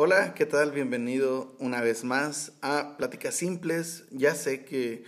Hola, 0.00 0.32
¿qué 0.32 0.46
tal? 0.46 0.70
Bienvenido 0.70 1.56
una 1.58 1.80
vez 1.80 2.04
más 2.04 2.52
a 2.62 2.96
Pláticas 2.98 3.34
Simples. 3.34 4.04
Ya 4.12 4.36
sé 4.36 4.64
que 4.64 5.02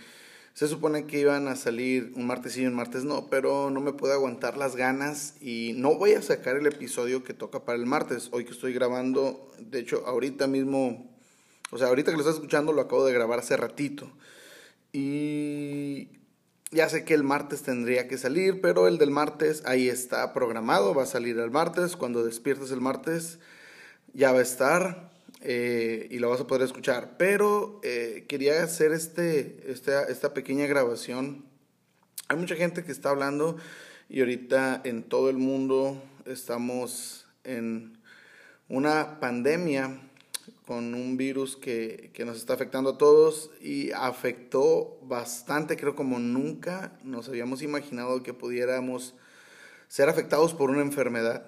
se 0.53 0.67
supone 0.67 1.05
que 1.05 1.21
iban 1.21 1.47
a 1.47 1.55
salir 1.55 2.11
un 2.17 2.27
martes 2.27 2.57
y 2.57 2.65
un 2.65 2.73
martes 2.73 3.05
no, 3.05 3.27
pero 3.29 3.69
no 3.69 3.79
me 3.79 3.93
puedo 3.93 4.11
aguantar 4.11 4.57
las 4.57 4.75
ganas 4.75 5.35
y 5.39 5.71
no 5.77 5.95
voy 5.95 6.11
a 6.11 6.21
sacar 6.21 6.57
el 6.57 6.67
episodio 6.67 7.23
que 7.23 7.33
toca 7.33 7.63
para 7.63 7.77
el 7.77 7.85
martes. 7.85 8.27
Hoy 8.33 8.43
que 8.43 8.51
estoy 8.51 8.73
grabando, 8.73 9.49
de 9.59 9.79
hecho, 9.79 10.03
ahorita 10.05 10.47
mismo, 10.47 11.09
o 11.71 11.77
sea, 11.77 11.87
ahorita 11.87 12.11
que 12.11 12.17
lo 12.17 12.23
estás 12.23 12.35
escuchando 12.35 12.73
lo 12.73 12.81
acabo 12.81 13.05
de 13.05 13.13
grabar 13.13 13.39
hace 13.39 13.55
ratito. 13.55 14.11
Y 14.91 16.09
ya 16.71 16.89
sé 16.89 17.05
que 17.05 17.13
el 17.13 17.23
martes 17.23 17.61
tendría 17.61 18.09
que 18.09 18.17
salir, 18.17 18.59
pero 18.59 18.89
el 18.89 18.97
del 18.97 19.11
martes 19.11 19.63
ahí 19.65 19.87
está 19.87 20.33
programado, 20.33 20.93
va 20.93 21.03
a 21.03 21.05
salir 21.05 21.39
el 21.39 21.49
martes. 21.49 21.95
Cuando 21.95 22.25
despiertes 22.25 22.71
el 22.71 22.81
martes 22.81 23.39
ya 24.13 24.31
va 24.31 24.39
a 24.39 24.43
estar 24.43 25.11
eh, 25.41 26.07
y 26.11 26.19
lo 26.19 26.29
vas 26.29 26.41
a 26.41 26.47
poder 26.47 26.63
escuchar. 26.63 27.15
Pero 27.17 27.79
eh, 27.83 28.25
quería 28.27 28.63
hacer 28.63 28.91
este, 28.91 29.63
esta, 29.67 30.03
esta 30.03 30.33
pequeña 30.33 30.67
grabación. 30.67 31.45
Hay 32.27 32.37
mucha 32.37 32.55
gente 32.55 32.83
que 32.83 32.91
está 32.91 33.09
hablando 33.09 33.57
y 34.09 34.19
ahorita 34.19 34.81
en 34.83 35.03
todo 35.03 35.29
el 35.29 35.37
mundo 35.37 36.01
estamos 36.25 37.25
en 37.43 37.97
una 38.69 39.19
pandemia 39.19 39.99
con 40.65 40.93
un 40.93 41.17
virus 41.17 41.57
que, 41.57 42.11
que, 42.13 42.23
nos 42.23 42.37
está 42.37 42.53
afectando 42.53 42.91
a 42.91 42.97
todos 42.97 43.51
y 43.59 43.91
afectó 43.91 44.97
bastante, 45.01 45.75
creo 45.75 45.95
como 45.95 46.19
nunca 46.19 46.97
nos 47.03 47.27
habíamos 47.27 47.61
imaginado 47.61 48.23
que 48.23 48.33
pudiéramos 48.33 49.15
ser 49.89 50.07
afectados 50.07 50.53
por 50.53 50.69
una 50.69 50.81
enfermedad. 50.81 51.45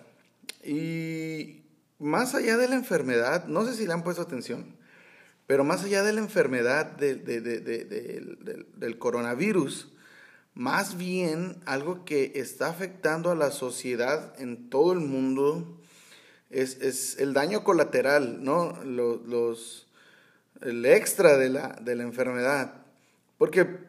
Y 0.66 1.63
más 2.04 2.36
allá 2.36 2.58
de 2.58 2.68
la 2.68 2.76
enfermedad, 2.76 3.48
no 3.48 3.66
sé 3.66 3.74
si 3.74 3.88
le 3.88 3.94
han 3.94 4.04
puesto 4.04 4.22
atención, 4.22 4.76
pero 5.48 5.64
más 5.64 5.84
allá 5.84 6.04
de 6.04 6.14
la 6.14 6.22
enfermedad 6.22 6.92
del 6.92 8.98
coronavirus, 9.00 9.90
más 10.54 10.98
bien 10.98 11.62
algo 11.66 12.06
que 12.06 12.34
está 12.36 12.68
afectando 12.68 13.32
a 13.32 13.36
la 13.36 13.52
sociedad 13.52 14.40
en 14.40 14.70
todo 14.70 14.94
el 14.94 15.00
mundo 15.00 15.80
es, 16.52 17.18
el 17.18 17.34
daño 17.34 17.64
colateral, 17.64 18.44
¿no? 18.44 18.84
Los, 18.84 19.88
el 20.62 20.86
extra 20.86 21.38
de 21.38 21.50
la, 21.50 21.80
de 21.82 21.96
la 21.96 22.04
enfermedad. 22.04 22.86
Porque 23.40 23.80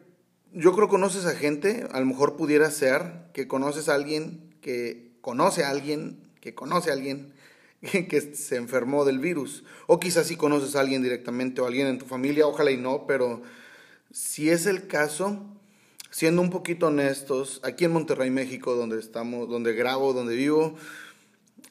yo 0.51 0.73
creo 0.73 0.87
que 0.87 0.91
conoces 0.91 1.27
a 1.27 1.35
gente, 1.35 1.87
a 1.91 1.99
lo 1.99 2.07
mejor 2.07 2.35
pudiera 2.35 2.71
ser 2.71 3.29
que 3.33 3.47
conoces 3.47 3.89
a 3.89 3.93
alguien 3.93 4.55
que 4.61 5.11
conoce 5.21 5.63
a 5.63 5.69
alguien, 5.69 6.19
que 6.41 6.55
conoce 6.55 6.89
a 6.89 6.93
alguien 6.93 7.34
que 7.85 8.21
se 8.33 8.55
enfermó 8.57 9.05
del 9.05 9.19
virus. 9.19 9.63
O 9.87 9.99
quizás 9.99 10.27
si 10.27 10.35
conoces 10.35 10.75
a 10.75 10.81
alguien 10.81 11.03
directamente 11.03 11.61
o 11.61 11.67
alguien 11.67 11.87
en 11.87 11.97
tu 11.97 12.05
familia, 12.05 12.47
ojalá 12.47 12.71
y 12.71 12.77
no, 12.77 13.05
pero 13.07 13.41
si 14.11 14.49
es 14.49 14.65
el 14.65 14.87
caso, 14.87 15.43
siendo 16.09 16.41
un 16.41 16.49
poquito 16.49 16.87
honestos, 16.87 17.59
aquí 17.63 17.85
en 17.85 17.91
Monterrey, 17.91 18.29
México, 18.29 18.75
donde 18.75 18.99
estamos, 18.99 19.49
donde 19.49 19.73
grabo, 19.73 20.13
donde 20.13 20.35
vivo, 20.35 20.75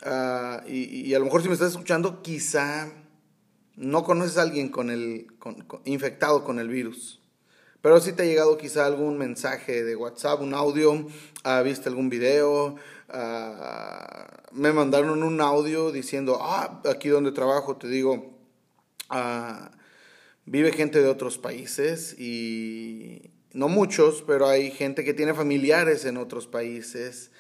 uh, 0.04 0.68
y, 0.68 1.14
a 1.14 1.18
lo 1.18 1.24
mejor 1.24 1.42
si 1.42 1.48
me 1.48 1.54
estás 1.54 1.70
escuchando, 1.70 2.22
quizá 2.22 2.92
no 3.76 4.04
conoces 4.04 4.36
a 4.36 4.42
alguien 4.42 4.68
con 4.68 4.90
el, 4.90 5.26
infectado 5.84 6.44
con 6.44 6.58
el 6.58 6.68
virus. 6.68 7.20
Pero 7.84 8.00
si 8.00 8.14
te 8.14 8.22
ha 8.22 8.24
llegado 8.24 8.56
quizá 8.56 8.86
algún 8.86 9.18
mensaje 9.18 9.84
de 9.84 9.94
WhatsApp, 9.94 10.40
un 10.40 10.54
audio, 10.54 10.92
uh, 10.92 11.62
viste 11.62 11.90
algún 11.90 12.08
video, 12.08 12.76
uh, 13.12 14.52
me 14.52 14.72
mandaron 14.72 15.22
un 15.22 15.38
audio 15.42 15.92
diciendo, 15.92 16.38
ah, 16.40 16.80
aquí 16.90 17.10
donde 17.10 17.30
trabajo, 17.30 17.76
te 17.76 17.86
digo, 17.88 18.38
uh, 19.10 19.68
vive 20.46 20.72
gente 20.72 21.02
de 21.02 21.08
otros 21.08 21.36
países 21.36 22.18
y 22.18 23.30
no 23.52 23.68
muchos, 23.68 24.24
pero 24.26 24.48
hay 24.48 24.70
gente 24.70 25.04
que 25.04 25.12
tiene 25.12 25.34
familiares 25.34 26.06
en 26.06 26.16
otros 26.16 26.46
países. 26.46 27.32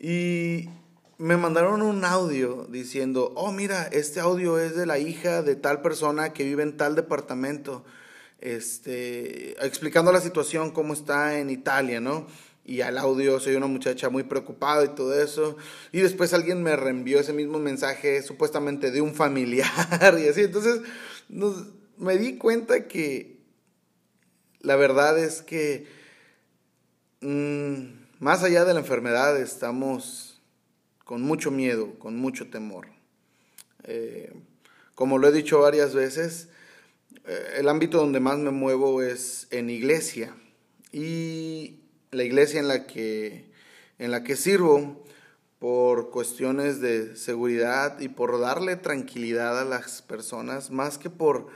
Y 0.00 0.68
me 1.16 1.36
mandaron 1.36 1.82
un 1.82 2.04
audio 2.04 2.66
diciendo, 2.68 3.32
oh, 3.36 3.52
mira, 3.52 3.84
este 3.92 4.18
audio 4.18 4.58
es 4.58 4.74
de 4.74 4.86
la 4.86 4.98
hija 4.98 5.42
de 5.42 5.54
tal 5.54 5.80
persona 5.80 6.32
que 6.32 6.42
vive 6.42 6.64
en 6.64 6.76
tal 6.76 6.96
departamento 6.96 7.84
este, 8.40 9.52
explicando 9.64 10.12
la 10.12 10.20
situación, 10.20 10.70
cómo 10.70 10.94
está 10.94 11.38
en 11.38 11.50
Italia, 11.50 12.00
¿no? 12.00 12.26
Y 12.64 12.82
al 12.82 12.98
audio 12.98 13.40
soy 13.40 13.56
una 13.56 13.66
muchacha 13.66 14.10
muy 14.10 14.22
preocupada 14.22 14.84
y 14.84 14.88
todo 14.88 15.20
eso. 15.20 15.56
Y 15.92 16.00
después 16.00 16.32
alguien 16.32 16.62
me 16.62 16.76
reenvió 16.76 17.20
ese 17.20 17.32
mismo 17.32 17.58
mensaje 17.58 18.22
supuestamente 18.22 18.90
de 18.90 19.00
un 19.00 19.14
familiar 19.14 19.70
y 20.18 20.28
así. 20.28 20.42
Entonces 20.42 20.80
me 21.96 22.16
di 22.16 22.38
cuenta 22.38 22.86
que 22.86 23.40
la 24.60 24.76
verdad 24.76 25.18
es 25.18 25.42
que 25.42 25.86
mmm, 27.20 28.00
más 28.18 28.42
allá 28.42 28.64
de 28.64 28.74
la 28.74 28.80
enfermedad 28.80 29.40
estamos 29.40 30.40
con 31.04 31.22
mucho 31.22 31.50
miedo, 31.50 31.98
con 31.98 32.16
mucho 32.16 32.50
temor. 32.50 32.86
Eh, 33.84 34.32
como 34.94 35.18
lo 35.18 35.28
he 35.28 35.32
dicho 35.32 35.60
varias 35.60 35.94
veces, 35.94 36.48
el 37.26 37.68
ámbito 37.68 37.98
donde 37.98 38.20
más 38.20 38.38
me 38.38 38.50
muevo 38.50 39.02
es 39.02 39.46
en 39.50 39.70
iglesia. 39.70 40.34
Y 40.92 41.80
la 42.10 42.24
iglesia 42.24 42.60
en 42.60 42.68
la 42.68 42.86
que, 42.86 43.50
en 43.98 44.10
la 44.10 44.24
que 44.24 44.36
sirvo 44.36 45.04
por 45.58 46.10
cuestiones 46.10 46.80
de 46.80 47.16
seguridad 47.16 48.00
y 48.00 48.08
por 48.08 48.40
darle 48.40 48.76
tranquilidad 48.76 49.60
a 49.60 49.64
las 49.64 50.02
personas, 50.02 50.70
más 50.70 50.96
que 50.96 51.10
por, 51.10 51.48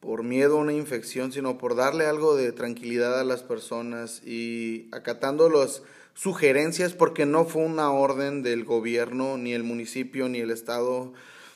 por 0.00 0.22
miedo 0.22 0.56
a 0.56 0.62
una 0.62 0.72
infección, 0.72 1.30
sino 1.30 1.58
por 1.58 1.76
darle 1.76 2.06
algo 2.06 2.34
de 2.36 2.52
tranquilidad 2.52 3.20
a 3.20 3.24
las 3.24 3.42
personas 3.42 4.22
y 4.24 4.88
acatando 4.92 5.50
las 5.50 5.82
sugerencias, 6.14 6.94
porque 6.94 7.26
no 7.26 7.44
fue 7.44 7.62
una 7.62 7.90
orden 7.90 8.42
del 8.42 8.64
gobierno, 8.64 9.36
ni 9.36 9.52
el 9.52 9.62
municipio, 9.62 10.28
ni 10.28 10.38
el 10.38 10.50
estado 10.50 11.12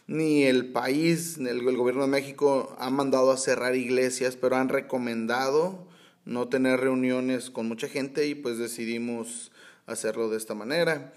ni 0.08 0.44
el 0.44 0.72
país, 0.72 1.36
el, 1.38 1.46
el 1.46 1.76
gobierno 1.76 2.02
de 2.02 2.08
México 2.08 2.74
ha 2.78 2.90
mandado 2.90 3.30
a 3.30 3.36
cerrar 3.36 3.76
iglesias, 3.76 4.36
pero 4.36 4.56
han 4.56 4.70
recomendado 4.70 5.86
no 6.24 6.48
tener 6.48 6.80
reuniones 6.80 7.50
con 7.50 7.68
mucha 7.68 7.88
gente 7.88 8.26
y 8.26 8.34
pues 8.34 8.58
decidimos 8.58 9.52
hacerlo 9.86 10.30
de 10.30 10.38
esta 10.38 10.54
manera. 10.54 11.12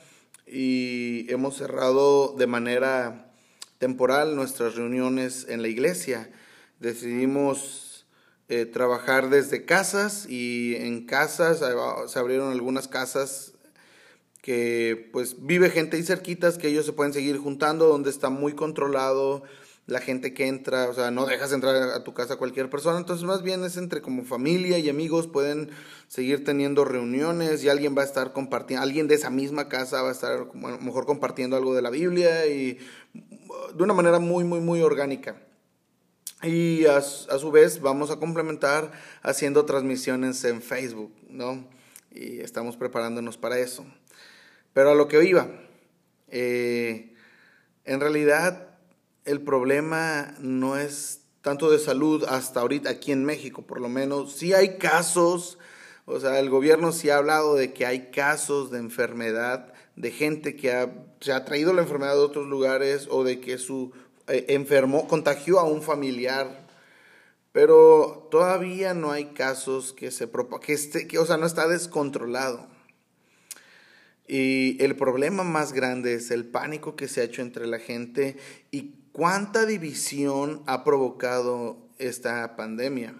Y 0.45 1.25
hemos 1.31 1.57
cerrado 1.57 2.35
de 2.37 2.47
manera 2.47 3.31
temporal 3.77 4.35
nuestras 4.35 4.75
reuniones 4.75 5.47
en 5.49 5.61
la 5.61 5.69
iglesia. 5.69 6.29
Decidimos 6.79 8.05
eh, 8.49 8.65
trabajar 8.65 9.29
desde 9.29 9.65
casas 9.65 10.25
y 10.27 10.75
en 10.75 11.05
casas 11.05 11.59
se 12.07 12.19
abrieron 12.19 12.51
algunas 12.51 12.89
casas 12.89 13.53
que 14.41 15.09
pues 15.13 15.45
vive 15.45 15.69
gente 15.69 15.97
ahí 15.97 16.03
cerquitas 16.03 16.57
que 16.57 16.67
ellos 16.67 16.85
se 16.85 16.93
pueden 16.93 17.13
seguir 17.13 17.37
juntando, 17.37 17.87
donde 17.87 18.09
está 18.09 18.29
muy 18.29 18.53
controlado 18.53 19.43
la 19.87 19.99
gente 19.99 20.33
que 20.33 20.47
entra, 20.47 20.89
o 20.89 20.93
sea, 20.93 21.11
no 21.11 21.25
dejas 21.25 21.51
entrar 21.51 21.75
a 21.75 22.03
tu 22.03 22.13
casa 22.13 22.35
a 22.35 22.37
cualquier 22.37 22.69
persona, 22.69 22.97
entonces 22.97 23.25
más 23.25 23.41
bien 23.41 23.63
es 23.63 23.77
entre 23.77 24.01
como 24.01 24.23
familia 24.23 24.77
y 24.77 24.89
amigos 24.89 25.27
pueden 25.27 25.69
seguir 26.07 26.45
teniendo 26.45 26.85
reuniones 26.85 27.63
y 27.63 27.69
alguien 27.69 27.95
va 27.97 28.03
a 28.03 28.05
estar 28.05 28.31
compartiendo, 28.31 28.83
alguien 28.83 29.07
de 29.07 29.15
esa 29.15 29.29
misma 29.29 29.69
casa 29.69 30.01
va 30.01 30.09
a 30.09 30.13
estar 30.13 30.31
a 30.31 30.37
lo 30.37 30.77
mejor 30.79 31.05
compartiendo 31.05 31.57
algo 31.57 31.73
de 31.73 31.81
la 31.81 31.89
Biblia 31.89 32.45
y 32.47 32.77
de 33.75 33.83
una 33.83 33.93
manera 33.93 34.19
muy, 34.19 34.43
muy, 34.43 34.59
muy 34.59 34.81
orgánica. 34.81 35.41
Y 36.43 36.85
a, 36.85 36.97
a 36.97 37.01
su 37.01 37.51
vez 37.51 37.81
vamos 37.81 38.09
a 38.11 38.17
complementar 38.17 38.91
haciendo 39.21 39.65
transmisiones 39.65 40.43
en 40.43 40.61
Facebook, 40.61 41.13
¿no? 41.29 41.67
Y 42.11 42.39
estamos 42.39 42.77
preparándonos 42.77 43.37
para 43.37 43.59
eso. 43.59 43.85
Pero 44.73 44.91
a 44.91 44.95
lo 44.95 45.07
que 45.07 45.23
iba, 45.23 45.47
eh, 46.29 47.13
en 47.85 47.99
realidad 47.99 48.77
el 49.25 49.41
problema 49.41 50.33
no 50.39 50.77
es 50.77 51.21
tanto 51.41 51.69
de 51.69 51.79
salud 51.79 52.23
hasta 52.27 52.61
ahorita 52.61 52.89
aquí 52.89 53.11
en 53.11 53.25
México, 53.25 53.63
por 53.63 53.81
lo 53.81 53.89
menos. 53.89 54.33
Sí 54.33 54.53
hay 54.53 54.77
casos, 54.77 55.57
o 56.05 56.19
sea, 56.19 56.39
el 56.39 56.49
gobierno 56.49 56.91
sí 56.91 57.09
ha 57.09 57.17
hablado 57.17 57.55
de 57.55 57.73
que 57.73 57.85
hay 57.85 58.11
casos 58.11 58.71
de 58.71 58.77
enfermedad, 58.77 59.73
de 59.95 60.11
gente 60.11 60.55
que 60.55 60.89
se 61.19 61.33
ha 61.33 61.45
traído 61.45 61.73
la 61.73 61.81
enfermedad 61.81 62.13
de 62.13 62.19
otros 62.19 62.47
lugares 62.47 63.07
o 63.09 63.23
de 63.23 63.39
que 63.41 63.57
su 63.57 63.91
eh, 64.27 64.65
contagió 65.07 65.59
a 65.59 65.63
un 65.63 65.81
familiar. 65.81 66.67
Pero 67.51 68.29
todavía 68.31 68.93
no 68.93 69.11
hay 69.11 69.33
casos 69.33 69.91
que 69.91 70.09
se 70.09 70.29
que 70.29 71.07
que, 71.07 71.19
o 71.19 71.25
sea, 71.25 71.37
no 71.37 71.45
está 71.45 71.67
descontrolado. 71.67 72.67
Y 74.33 74.81
el 74.81 74.95
problema 74.95 75.43
más 75.43 75.73
grande 75.73 76.13
es 76.13 76.31
el 76.31 76.45
pánico 76.45 76.95
que 76.95 77.09
se 77.09 77.19
ha 77.19 77.25
hecho 77.25 77.41
entre 77.41 77.67
la 77.67 77.79
gente 77.79 78.37
y 78.71 78.93
cuánta 79.11 79.65
división 79.65 80.63
ha 80.67 80.85
provocado 80.85 81.89
esta 81.97 82.55
pandemia. 82.55 83.13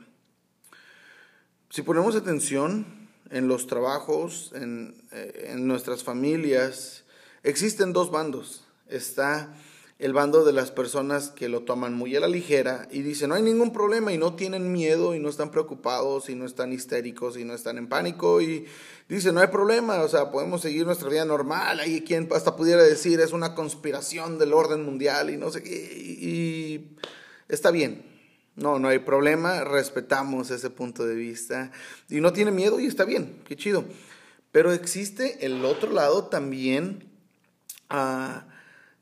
Si 1.70 1.82
ponemos 1.82 2.16
atención 2.16 3.10
en 3.30 3.50
los 3.50 3.68
trabajos, 3.68 4.54
en, 4.56 5.04
eh, 5.12 5.50
en 5.50 5.68
nuestras 5.68 6.02
familias, 6.02 7.04
existen 7.44 7.92
dos 7.92 8.10
bandos. 8.10 8.64
Está 8.88 9.54
el 10.02 10.14
bando 10.14 10.44
de 10.44 10.52
las 10.52 10.72
personas 10.72 11.30
que 11.30 11.48
lo 11.48 11.62
toman 11.62 11.94
muy 11.94 12.16
a 12.16 12.20
la 12.20 12.28
ligera 12.28 12.88
y 12.90 13.04
dicen 13.04 13.30
no 13.30 13.36
hay 13.36 13.44
ningún 13.44 13.72
problema 13.72 14.12
y 14.12 14.18
no 14.18 14.34
tienen 14.34 14.72
miedo 14.72 15.14
y 15.14 15.20
no 15.20 15.30
están 15.30 15.52
preocupados 15.52 16.28
y 16.28 16.34
no 16.34 16.46
están 16.46 16.74
histéricos 16.74 17.38
y 17.38 17.46
no 17.46 17.54
están 17.54 17.78
en 17.78 17.88
pánico 17.88 18.42
y 18.42 18.66
dicen 19.08 19.36
no 19.36 19.42
hay 19.42 19.48
problema, 19.48 20.02
o 20.02 20.10
sea, 20.10 20.32
podemos 20.32 20.62
seguir 20.62 20.88
nuestra 20.88 21.08
vida 21.08 21.24
normal, 21.24 21.80
hay 21.80 22.02
quien 22.02 22.28
hasta 22.34 22.56
pudiera 22.56 22.82
decir 22.82 23.20
es 23.20 23.32
una 23.32 23.54
conspiración 23.54 24.40
del 24.40 24.54
orden 24.54 24.84
mundial 24.84 25.30
y 25.30 25.38
no 25.38 25.52
sé 25.52 25.62
qué, 25.62 25.70
y 25.72 26.98
está 27.48 27.70
bien, 27.70 28.04
no, 28.56 28.80
no 28.80 28.88
hay 28.88 29.00
problema, 29.00 29.64
respetamos 29.64 30.50
ese 30.50 30.72
punto 30.72 31.06
de 31.06 31.14
vista 31.14 31.72
y 32.10 32.22
no 32.22 32.34
tiene 32.34 32.50
miedo 32.50 32.80
y 32.80 32.88
está 32.88 33.06
bien, 33.06 33.42
qué 33.48 33.56
chido. 33.56 33.86
Pero 34.52 34.74
existe 34.74 35.46
el 35.46 35.64
otro 35.64 35.92
lado 35.92 36.26
también, 36.26 37.08
uh, 37.90 38.51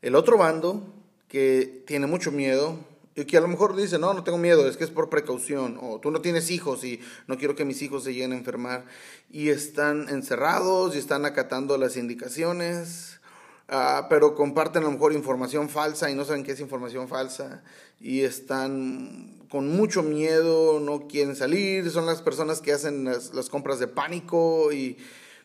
el 0.02 0.14
otro 0.14 0.38
bando 0.38 0.82
que 1.28 1.82
tiene 1.86 2.06
mucho 2.06 2.32
miedo 2.32 2.78
y 3.14 3.24
que 3.24 3.36
a 3.36 3.40
lo 3.40 3.48
mejor 3.48 3.76
dice, 3.76 3.98
no, 3.98 4.14
no 4.14 4.24
tengo 4.24 4.38
miedo, 4.38 4.68
es 4.68 4.76
que 4.76 4.84
es 4.84 4.90
por 4.90 5.10
precaución, 5.10 5.78
o 5.80 5.98
tú 5.98 6.10
no 6.10 6.20
tienes 6.20 6.50
hijos 6.50 6.84
y 6.84 7.00
no 7.26 7.36
quiero 7.36 7.54
que 7.54 7.64
mis 7.64 7.82
hijos 7.82 8.04
se 8.04 8.12
lleguen 8.12 8.32
a 8.32 8.36
enfermar, 8.36 8.84
y 9.30 9.50
están 9.50 10.08
encerrados 10.08 10.94
y 10.94 10.98
están 10.98 11.24
acatando 11.24 11.76
las 11.76 11.96
indicaciones, 11.96 13.20
uh, 13.68 14.06
pero 14.08 14.34
comparten 14.34 14.82
a 14.82 14.86
lo 14.86 14.92
mejor 14.92 15.12
información 15.12 15.68
falsa 15.68 16.10
y 16.10 16.14
no 16.14 16.24
saben 16.24 16.44
qué 16.44 16.52
es 16.52 16.60
información 16.60 17.08
falsa, 17.08 17.62
y 18.00 18.22
están 18.22 19.40
con 19.50 19.68
mucho 19.68 20.02
miedo, 20.02 20.78
no 20.78 21.08
quieren 21.08 21.34
salir, 21.34 21.90
son 21.90 22.06
las 22.06 22.22
personas 22.22 22.60
que 22.60 22.72
hacen 22.72 23.04
las, 23.04 23.34
las 23.34 23.50
compras 23.50 23.80
de 23.80 23.88
pánico 23.88 24.72
y 24.72 24.96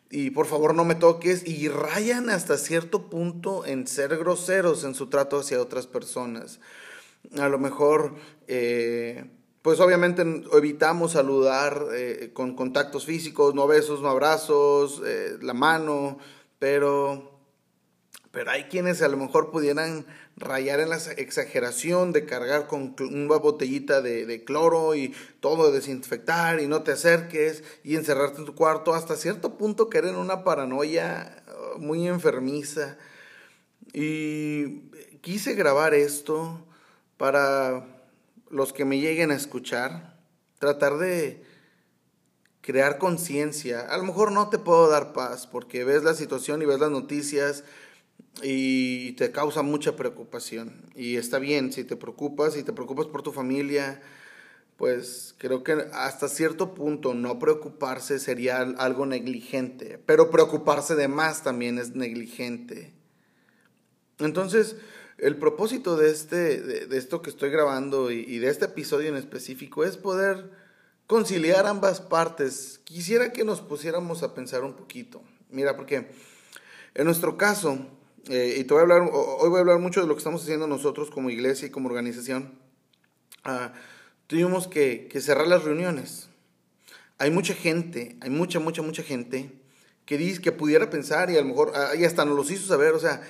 y 0.09 0.29
por 0.29 0.45
favor 0.45 0.75
no 0.75 0.85
me 0.85 0.95
toques 0.95 1.47
y 1.47 1.67
rayan 1.67 2.29
hasta 2.29 2.57
cierto 2.57 3.09
punto 3.09 3.65
en 3.65 3.87
ser 3.87 4.17
groseros 4.17 4.83
en 4.83 4.95
su 4.95 5.07
trato 5.07 5.39
hacia 5.39 5.61
otras 5.61 5.87
personas. 5.87 6.59
A 7.39 7.49
lo 7.49 7.57
mejor, 7.57 8.15
eh, 8.47 9.25
pues 9.61 9.79
obviamente 9.79 10.23
evitamos 10.53 11.13
saludar 11.13 11.87
eh, 11.93 12.29
con 12.33 12.55
contactos 12.55 13.05
físicos, 13.05 13.55
no 13.55 13.65
besos, 13.65 14.01
no 14.01 14.09
abrazos, 14.09 15.01
eh, 15.05 15.37
la 15.41 15.53
mano, 15.53 16.19
pero, 16.59 17.34
pero 18.35 18.51
hay 18.51 18.65
quienes 18.65 19.01
a 19.01 19.07
lo 19.07 19.15
mejor 19.15 19.49
pudieran 19.49 20.05
rayar 20.35 20.81
en 20.81 20.89
la 20.89 20.97
exageración 20.97 22.11
de 22.11 22.25
cargar 22.25 22.67
con 22.67 22.93
una 22.99 23.37
botellita 23.37 24.01
de, 24.01 24.43
cloro 24.43 24.93
y 24.93 25.15
todo 25.39 25.71
desinfectar 25.71 26.59
y 26.59 26.67
no 26.67 26.83
te 26.83 26.91
acerques 26.91 27.63
y 27.81 27.95
encerrarte 27.95 28.39
en 28.39 28.45
tu 28.45 28.53
cuarto, 28.53 28.93
hasta 28.93 29.15
cierto 29.15 29.57
punto 29.57 29.89
caer 29.89 30.07
en 30.07 30.17
una 30.17 30.43
paranoia 30.43 31.45
uh, 31.47 31.79
muy 31.79 32.09
enfermiza. 32.09 32.97
Y 33.93 34.89
quise 35.21 35.53
grabar 35.53 35.93
esto 35.93 36.67
para 37.15 37.87
los 38.49 38.73
que 38.73 38.83
me 38.83 38.99
lleguen 38.99 39.31
a 39.31 39.35
escuchar, 39.35 40.19
tratar 40.59 40.97
de 40.97 41.41
crear 42.59 42.97
conciencia. 42.97 43.79
A 43.79 43.97
lo 43.97 44.03
mejor 44.03 44.33
no 44.33 44.49
te 44.49 44.59
puedo 44.59 44.89
dar 44.89 45.13
paz 45.13 45.47
porque 45.47 45.85
ves 45.85 46.03
la 46.03 46.15
situación 46.15 46.61
y 46.61 46.65
ves 46.65 46.81
las 46.81 46.91
noticias 46.91 47.63
y 48.41 49.13
te 49.13 49.31
causa 49.31 49.61
mucha 49.61 49.95
preocupación. 49.95 50.73
Y 50.95 51.17
está 51.17 51.39
bien, 51.39 51.71
si 51.71 51.83
te 51.83 51.95
preocupas, 51.95 52.57
y 52.57 52.63
te 52.63 52.73
preocupas 52.73 53.07
por 53.07 53.21
tu 53.21 53.31
familia, 53.31 54.01
pues 54.77 55.35
creo 55.37 55.63
que 55.63 55.87
hasta 55.93 56.27
cierto 56.27 56.73
punto 56.73 57.13
no 57.13 57.39
preocuparse 57.39 58.19
sería 58.19 58.59
algo 58.59 59.05
negligente, 59.05 59.99
pero 60.05 60.31
preocuparse 60.31 60.95
de 60.95 61.07
más 61.07 61.43
también 61.43 61.77
es 61.77 61.95
negligente. 61.95 62.93
Entonces, 64.19 64.75
el 65.17 65.37
propósito 65.37 65.95
de, 65.95 66.11
este, 66.11 66.61
de, 66.61 66.97
esto 66.97 67.21
que 67.21 67.29
estoy 67.29 67.49
grabando 67.49 68.11
y 68.11 68.37
de 68.37 68.49
este 68.49 68.65
episodio 68.65 69.09
en 69.09 69.15
específico 69.15 69.85
es 69.85 69.95
poder 69.95 70.51
conciliar 71.07 71.67
ambas 71.67 72.01
partes. 72.01 72.81
Quisiera 72.83 73.31
que 73.31 73.45
nos 73.45 73.61
pusiéramos 73.61 74.23
a 74.23 74.33
pensar 74.33 74.63
un 74.63 74.73
poquito. 74.73 75.21
Mira, 75.49 75.75
porque 75.77 76.09
en 76.95 77.05
nuestro 77.05 77.37
caso, 77.37 77.77
eh, 78.29 78.57
y 78.57 78.63
te 78.63 78.73
hablar, 78.73 79.03
hoy 79.11 79.49
voy 79.49 79.57
a 79.57 79.61
hablar 79.61 79.79
mucho 79.79 80.01
de 80.01 80.07
lo 80.07 80.15
que 80.15 80.19
estamos 80.19 80.41
haciendo 80.41 80.67
nosotros 80.67 81.11
como 81.11 81.29
iglesia 81.29 81.67
y 81.67 81.71
como 81.71 81.89
organización. 81.89 82.57
Ah, 83.43 83.73
tuvimos 84.27 84.67
que, 84.67 85.09
cerrar 85.21 85.47
las 85.47 85.63
reuniones. 85.63 86.29
Hay 87.19 87.29
mucha 87.29 87.53
gente, 87.53 88.17
hay 88.21 88.31
mucha, 88.31 88.59
mucha, 88.59 88.81
mucha 88.81 89.03
gente 89.03 89.51
que 90.05 90.17
dice 90.17 90.41
que 90.41 90.51
pudiera 90.51 90.89
pensar 90.89 91.29
y 91.29 91.37
a 91.37 91.41
lo 91.41 91.47
mejor, 91.47 91.71
ah, 91.75 91.95
y 91.95 92.03
hasta 92.03 92.25
nos 92.25 92.35
los 92.35 92.49
hizo 92.49 92.65
saber, 92.65 92.93
o 92.93 92.99
sea, 92.99 93.21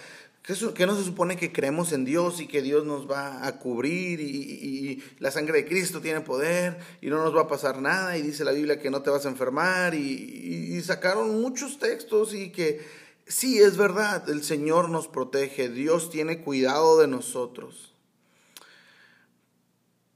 que, 0.42 0.86
no 0.86 0.96
se 0.96 1.04
supone 1.04 1.36
que 1.36 1.52
creemos 1.52 1.92
en 1.92 2.06
Dios 2.06 2.40
y 2.40 2.48
que 2.48 2.62
Dios 2.62 2.86
nos 2.86 3.10
va 3.10 3.46
a 3.46 3.60
cubrir 3.60 4.22
y, 4.22 5.04
la 5.20 5.32
sangre 5.32 5.64
de 5.64 5.66
Cristo 5.66 6.00
tiene 6.00 6.22
poder 6.22 6.78
y 7.02 7.08
no 7.08 7.18
nos 7.18 7.36
va 7.36 7.42
a 7.42 7.48
pasar 7.48 7.82
nada 7.82 8.18
y 8.18 8.22
dice 8.22 8.46
la 8.46 8.52
Biblia 8.52 8.80
que 8.80 8.90
no 8.90 9.02
te 9.02 9.10
vas 9.10 9.26
a 9.26 9.30
enfermar 9.30 9.94
y 9.94 10.80
sacaron 10.84 11.42
muchos 11.42 11.80
textos 11.80 12.34
y 12.34 12.52
que 12.52 13.05
Sí, 13.28 13.60
es 13.60 13.76
verdad, 13.76 14.30
el 14.30 14.44
Señor 14.44 14.90
nos 14.90 15.08
protege, 15.08 15.68
Dios 15.68 16.12
tiene 16.12 16.42
cuidado 16.42 17.00
de 17.00 17.08
nosotros. 17.08 17.94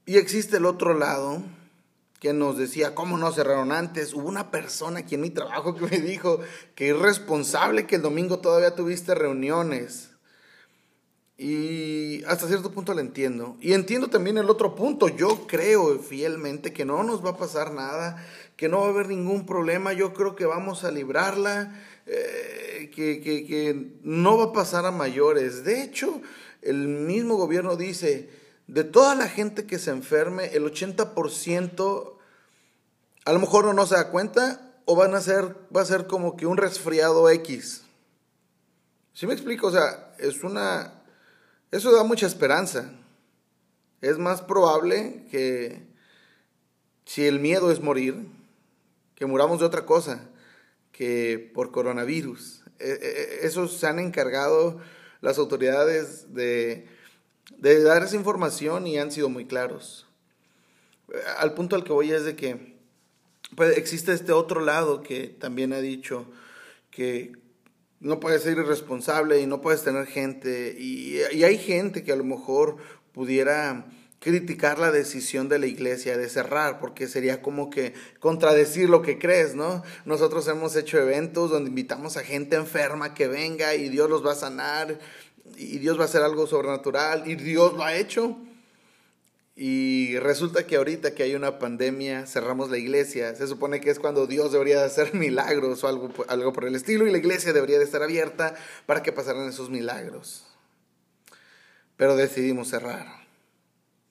Y 0.06 0.18
existe 0.18 0.58
el 0.58 0.66
otro 0.66 0.94
lado 0.94 1.42
que 2.20 2.34
nos 2.34 2.58
decía, 2.58 2.94
¿cómo 2.94 3.18
no 3.18 3.32
cerraron 3.32 3.72
antes? 3.72 4.14
Hubo 4.14 4.28
una 4.28 4.52
persona 4.52 5.00
aquí 5.00 5.16
en 5.16 5.22
mi 5.22 5.32
trabajo 5.32 5.74
que 5.76 5.88
me 5.88 6.00
dijo 6.00 6.40
que 6.76 6.90
es 6.90 7.00
responsable 7.00 7.88
que 7.88 7.96
el 7.96 8.04
domingo 8.04 8.40
todavía 8.40 8.76
tuviste 8.76 9.16
reuniones. 9.16 10.12
Y 11.38 12.22
hasta 12.26 12.48
cierto 12.48 12.72
punto 12.72 12.94
lo 12.94 13.00
entiendo. 13.00 13.56
Y 13.62 13.72
entiendo 13.72 14.10
también 14.10 14.38
el 14.38 14.50
otro 14.50 14.76
punto. 14.76 15.08
Yo 15.08 15.48
creo 15.48 15.98
fielmente 16.00 16.74
que 16.74 16.84
no 16.84 17.02
nos 17.04 17.26
va 17.26 17.30
a 17.30 17.38
pasar 17.38 17.74
nada, 17.74 18.22
que 18.58 18.68
no 18.68 18.82
va 18.82 18.88
a 18.88 18.90
haber 18.90 19.08
ningún 19.08 19.46
problema. 19.46 19.94
Yo 19.94 20.14
creo 20.14 20.36
que 20.36 20.46
vamos 20.46 20.84
a 20.84 20.92
librarla. 20.92 21.74
Eh, 22.12 22.90
que, 22.92 24.00
no 24.02 24.38
va 24.38 24.46
a 24.46 24.54
pasar 24.54 24.86
a 24.86 24.92
mayores. 24.92 25.64
De 25.64 25.84
hecho, 25.84 26.22
el 26.64 26.88
mismo 26.88 27.36
gobierno 27.36 27.76
dice, 27.76 28.30
de 28.68 28.84
toda 28.84 29.14
la 29.14 29.28
gente 29.28 29.68
que 29.68 29.78
se 29.78 29.92
enferme, 29.92 30.48
el 30.56 30.64
80% 30.64 32.14
a 33.26 33.34
lo 33.34 33.40
mejor 33.40 33.74
no 33.76 33.86
se 33.86 33.96
da 33.96 34.10
cuenta 34.10 34.74
o 34.86 34.96
van 34.96 35.14
a 35.14 35.22
ser, 35.22 35.56
va 35.76 35.82
a 35.82 35.86
ser 35.86 36.08
como 36.08 36.36
que 36.36 36.48
un 36.48 36.58
resfriado 36.58 37.30
X. 37.30 37.84
¿Sí 39.14 39.28
me 39.28 39.34
explico? 39.34 39.68
O 39.68 39.72
sea, 39.72 40.16
es 40.18 40.44
una... 40.44 41.04
Eso 41.70 41.92
da 41.92 42.04
mucha 42.04 42.26
esperanza. 42.26 42.92
Es 44.02 44.18
más 44.18 44.42
probable 44.42 45.28
que 45.30 45.86
si 47.06 47.26
el 47.26 47.40
miedo 47.40 47.72
es 47.72 47.82
morir, 47.82 48.26
que 49.14 49.28
muramos 49.28 49.60
de 49.60 49.66
otra 49.66 49.86
cosa 49.86 50.29
que 51.00 51.50
por 51.54 51.72
coronavirus. 51.72 52.62
E, 52.78 52.90
e, 52.90 52.92
e, 52.92 53.48
eso 53.48 53.70
se 53.70 53.88
han 53.88 54.00
encargado 54.00 54.82
las 55.22 55.38
autoridades 55.38 56.34
de, 56.34 56.88
de 57.58 57.82
dar 57.82 58.04
esa 58.04 58.18
información 58.18 58.86
y 58.86 59.00
han 59.00 59.10
sido 59.10 59.30
muy 59.30 59.46
claros. 59.46 60.08
Al 61.38 61.54
punto 61.54 61.78
al 61.78 61.86
que 61.86 61.94
voy 61.94 62.12
es 62.12 62.26
de 62.26 62.36
que 62.36 62.76
pues, 63.56 63.78
existe 63.78 64.12
este 64.12 64.34
otro 64.34 64.60
lado 64.60 65.02
que 65.02 65.28
también 65.28 65.72
ha 65.72 65.80
dicho 65.80 66.30
que 66.92 67.32
no 68.02 68.20
puedes 68.20 68.44
ser 68.44 68.58
irresponsable 68.58 69.40
y 69.40 69.46
no 69.46 69.62
puedes 69.62 69.86
tener 69.86 70.06
gente. 70.06 70.76
Y, 70.78 71.22
y 71.32 71.46
hay 71.46 71.58
gente 71.58 72.04
que 72.04 72.12
a 72.12 72.18
lo 72.18 72.26
mejor 72.26 72.76
pudiera 73.14 73.86
criticar 74.20 74.80
la 74.80 74.92
decisión 74.92 75.48
de 75.48 75.60
la 75.60 75.68
iglesia 75.68 76.18
de 76.18 76.30
cerrar, 76.30 76.80
porque 76.80 77.08
sería 77.08 77.42
como 77.42 77.70
que 77.70 77.94
contradecir 78.20 78.90
lo 78.90 79.02
que 79.02 79.18
crees, 79.18 79.56
¿no? 79.56 79.82
Nosotros 80.06 80.48
hemos 80.48 80.76
hecho 80.76 81.00
eventos 81.00 81.50
donde 81.50 81.70
invitamos 81.70 82.18
a 82.18 82.24
gente 82.24 82.58
enferma 82.58 83.14
que 83.14 83.28
venga 83.28 83.76
y 83.76 83.90
Dios 83.90 84.10
los 84.10 84.26
va 84.26 84.34
a 84.34 84.36
sanar 84.36 85.00
y 85.56 85.80
Dios 85.80 85.98
va 85.98 86.04
a 86.04 86.06
hacer 86.06 86.22
algo 86.22 86.48
sobrenatural 86.48 87.28
y 87.28 87.36
Dios 87.36 87.74
lo 87.74 87.84
ha 87.84 87.96
hecho. 87.96 88.38
Y 89.56 90.18
resulta 90.20 90.66
que 90.66 90.78
ahorita 90.78 91.14
que 91.14 91.24
hay 91.24 91.36
una 91.36 91.60
pandemia, 91.60 92.26
cerramos 92.26 92.70
la 92.70 92.78
iglesia. 92.78 93.36
Se 93.36 93.46
supone 93.46 93.82
que 93.82 93.90
es 93.90 94.00
cuando 94.00 94.26
Dios 94.26 94.54
debería 94.54 94.80
de 94.80 94.86
hacer 94.86 95.14
milagros 95.16 95.84
o 95.84 95.88
algo, 95.88 96.14
algo 96.28 96.54
por 96.54 96.66
el 96.66 96.76
estilo 96.76 97.08
y 97.08 97.12
la 97.12 97.18
iglesia 97.18 97.54
debería 97.54 97.78
de 97.78 97.86
estar 97.86 98.04
abierta 98.04 98.56
para 98.86 99.02
que 99.02 99.14
pasaran 99.14 99.48
esos 99.48 99.70
milagros. 99.70 100.46
Pero 101.98 102.16
decidimos 102.16 102.70
cerrar 102.70 103.19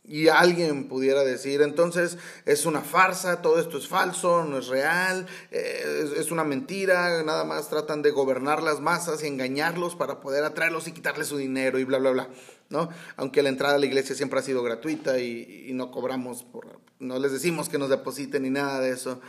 y 0.09 0.29
alguien 0.29 0.89
pudiera 0.89 1.23
decir, 1.23 1.61
entonces 1.61 2.17
es 2.47 2.65
una 2.65 2.81
farsa, 2.81 3.43
todo 3.43 3.61
esto 3.61 3.77
es 3.77 3.87
falso, 3.87 4.43
no 4.45 4.59
es 4.59 4.69
real, 4.69 5.27
eh, 5.51 6.15
es, 6.17 6.31
una 6.31 6.45
mentira, 6.45 7.23
nada 7.23 7.45
más 7.45 7.69
tratan 7.69 8.01
de 8.01 8.11
gobernar 8.11 8.63
las 8.63 8.81
masas 8.81 9.23
y 9.23 9.27
engañarlos 9.27 9.95
para 9.97 10.21
poder 10.21 10.45
atraerlos 10.45 10.89
y 10.89 10.93
quitarles 10.93 11.29
su 11.29 11.37
dinero 11.37 11.79
y 11.79 11.85
bla, 11.85 11.99
bla, 11.99 12.11
bla, 12.11 12.29
¿no? 12.71 12.89
Aunque 13.17 13.43
la 13.43 13.51
entrada 13.51 13.75
a 13.75 13.79
la 13.79 13.85
iglesia 13.85 14.15
siempre 14.15 14.39
ha 14.39 14.43
sido 14.43 14.63
gratuita 14.63 15.19
y, 15.19 15.71
no 15.75 15.91
cobramos, 15.91 16.43
por, 16.43 16.81
no 16.99 17.19
les 17.19 17.33
decimos 17.33 17.69
que 17.69 17.79
nos 17.79 17.91
depositen 17.91 18.45
ni 18.45 18.51
nada 18.51 18.81
de 18.81 18.91
eso. 18.91 19.21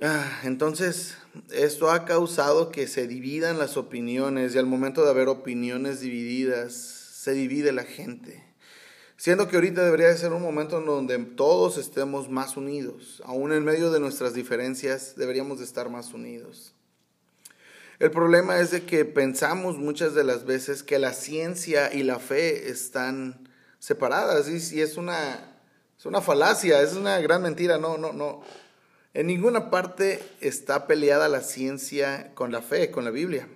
Ah, 0.00 0.40
entonces, 0.42 1.16
esto 1.52 1.92
ha 1.92 2.04
causado 2.04 2.70
que 2.70 2.88
se 2.88 3.06
dividan 3.06 3.58
las 3.58 3.76
opiniones 3.76 4.56
y 4.56 4.58
al 4.58 4.66
momento 4.66 5.04
de 5.04 5.10
haber 5.10 5.28
opiniones 5.28 6.00
divididas, 6.00 6.72
se 6.74 7.32
divide 7.34 7.70
la 7.70 7.84
gente. 7.84 8.51
Siendo 9.22 9.46
que 9.46 9.54
ahorita 9.54 9.84
debería 9.84 10.16
ser 10.16 10.32
un 10.32 10.42
momento 10.42 10.78
en 10.78 10.84
donde 10.84 11.16
todos 11.16 11.78
estemos 11.78 12.28
más 12.28 12.56
unidos. 12.56 13.22
Aún 13.24 13.52
en 13.52 13.64
medio 13.64 13.92
de 13.92 14.00
nuestras 14.00 14.34
diferencias 14.34 15.14
deberíamos 15.14 15.60
de 15.60 15.64
estar 15.64 15.88
más 15.90 16.12
unidos. 16.12 16.74
El 18.00 18.10
problema 18.10 18.58
es 18.58 18.72
de 18.72 18.82
que 18.82 19.04
pensamos 19.04 19.78
muchas 19.78 20.14
de 20.14 20.24
las 20.24 20.44
veces 20.44 20.82
que 20.82 20.98
la 20.98 21.12
ciencia 21.12 21.94
y 21.94 22.02
la 22.02 22.18
fe 22.18 22.68
están 22.68 23.48
separadas 23.78 24.48
y, 24.48 24.80
es 24.80 24.96
una, 24.96 25.54
es 25.96 26.04
una 26.04 26.20
falacia, 26.20 26.82
es 26.82 26.94
una 26.94 27.20
gran 27.20 27.42
mentira. 27.42 27.78
No, 27.78 27.98
no, 27.98 28.12
no. 28.12 28.42
En 29.14 29.28
ninguna 29.28 29.70
parte 29.70 30.20
está 30.40 30.88
peleada 30.88 31.28
la 31.28 31.42
ciencia 31.42 32.34
con 32.34 32.50
la 32.50 32.60
fe, 32.60 32.90
con 32.90 33.04
la 33.04 33.12
Biblia. 33.12 33.46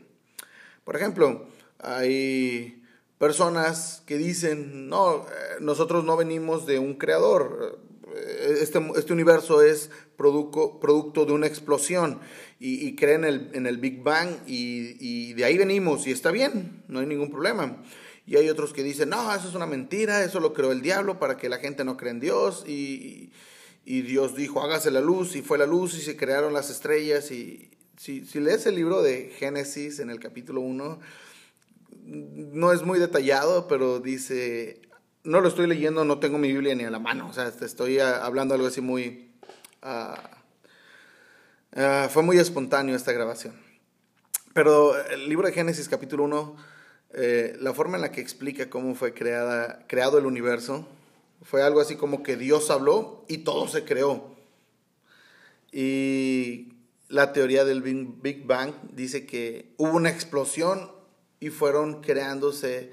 Por 0.85 0.94
ejemplo, 0.94 1.49
hay 1.80 2.85
personas 3.18 4.02
que 4.06 4.18
dicen, 4.18 4.88
no, 4.88 5.23
eh, 5.23 5.56
nosotros 5.61 6.04
no 6.04 6.16
venimos 6.16 6.66
de 6.66 6.78
un 6.78 6.94
creador, 6.94 7.80
eh, 8.14 8.58
este, 8.61 8.80
este 8.96 9.12
universo 9.12 9.62
es 9.62 9.90
producto, 10.16 10.78
producto 10.80 11.25
de 11.25 11.32
una 11.32 11.46
explosión 11.46 12.20
y, 12.58 12.94
creen 12.96 13.25
en 13.25 13.35
el, 13.35 13.50
en 13.54 13.66
el, 13.66 13.78
Big 13.78 14.02
Bang 14.02 14.30
y, 14.46 15.35
de 15.35 15.44
ahí 15.44 15.58
venimos 15.58 16.06
y 16.06 16.11
está 16.11 16.30
bien, 16.30 16.82
no 16.88 17.00
hay 17.00 17.06
ningún 17.06 17.30
problema. 17.30 17.82
Y 18.26 18.37
hay 18.37 18.49
otros 18.49 18.73
que 18.73 18.82
dicen, 18.82 19.11
no, 19.11 19.32
eso 19.35 19.49
es 19.49 19.54
una 19.54 19.66
mentira, 19.66 20.25
eso 20.25 20.40
lo 20.40 20.52
creó 20.52 20.73
el 20.73 20.82
diablo 20.82 21.18
para 21.20 21.37
que 21.37 21.49
la 21.49 21.58
gente 21.58 21.85
no 21.85 21.96
cree 21.96 22.11
en 22.11 22.20
Dios 22.20 22.64
y, 22.66 23.30
y 23.85 24.02
Dios 24.02 24.35
dijo, 24.35 24.62
hágase 24.62 24.90
la 24.90 25.00
luz 25.00 25.37
y 25.37 25.42
fue 25.42 25.58
la 25.58 25.66
luz 25.66 25.96
y 25.96 26.00
se 26.00 26.16
crearon 26.16 26.52
las 26.52 26.70
estrellas 26.70 27.30
y 27.30 27.70
si, 27.96 28.26
si 28.26 28.40
lees 28.40 28.66
el 28.66 28.75
libro 28.75 29.02
de 29.02 29.32
Génesis 29.38 30.00
en 30.00 30.11
el 30.11 30.18
capítulo 30.18 30.61
1, 30.61 30.99
no 32.06 32.72
es 32.72 32.82
muy 32.82 32.98
detallado, 32.98 33.66
pero 33.68 34.00
dice, 34.00 34.80
no 35.25 35.40
lo 35.40 35.48
estoy 35.48 35.66
leyendo, 35.66 36.04
no 36.04 36.18
tengo 36.20 36.38
mi 36.38 36.48
Biblia 36.52 36.75
ni 36.75 36.84
a 36.84 36.90
la 36.90 36.98
mano, 36.98 37.28
o 37.28 37.32
sea, 37.32 37.48
estoy 37.48 37.98
hablando 37.98 38.54
algo 38.54 38.66
así 38.66 38.80
muy... 38.80 39.30
Ah, 39.82 40.42
ah, 41.75 42.08
fue 42.10 42.22
muy 42.22 42.38
espontáneo 42.38 42.94
esta 42.94 43.12
grabación. 43.12 43.54
Pero 44.54 44.96
el 45.08 45.28
libro 45.28 45.46
de 45.46 45.52
Génesis 45.52 45.88
capítulo 45.88 46.25
1, 46.25 46.56
eh, 47.14 47.56
la 47.60 47.75
forma 47.75 47.96
en 47.96 48.02
la 48.02 48.12
que 48.12 48.20
explica 48.20 48.70
cómo 48.70 48.94
fue 48.94 49.12
creada, 49.12 49.84
creado 49.86 50.18
el 50.18 50.26
universo, 50.26 50.88
fue 51.42 51.62
algo 51.62 51.80
así 51.80 51.96
como 51.96 52.22
que 52.22 52.36
Dios 52.36 52.70
habló 52.70 53.25
y 53.28 53.38
todo 53.38 53.68
se 53.68 53.84
creó. 53.84 54.34
Y 55.72 56.72
la 57.08 57.32
teoría 57.32 57.64
del 57.64 57.82
Big 57.82 58.46
Bang 58.46 58.72
dice 58.92 59.26
que 59.26 59.75
hubo 59.76 59.92
una 59.92 60.10
explosión 60.10 60.95
y 61.40 61.50
fueron 61.50 62.00
creándose 62.00 62.92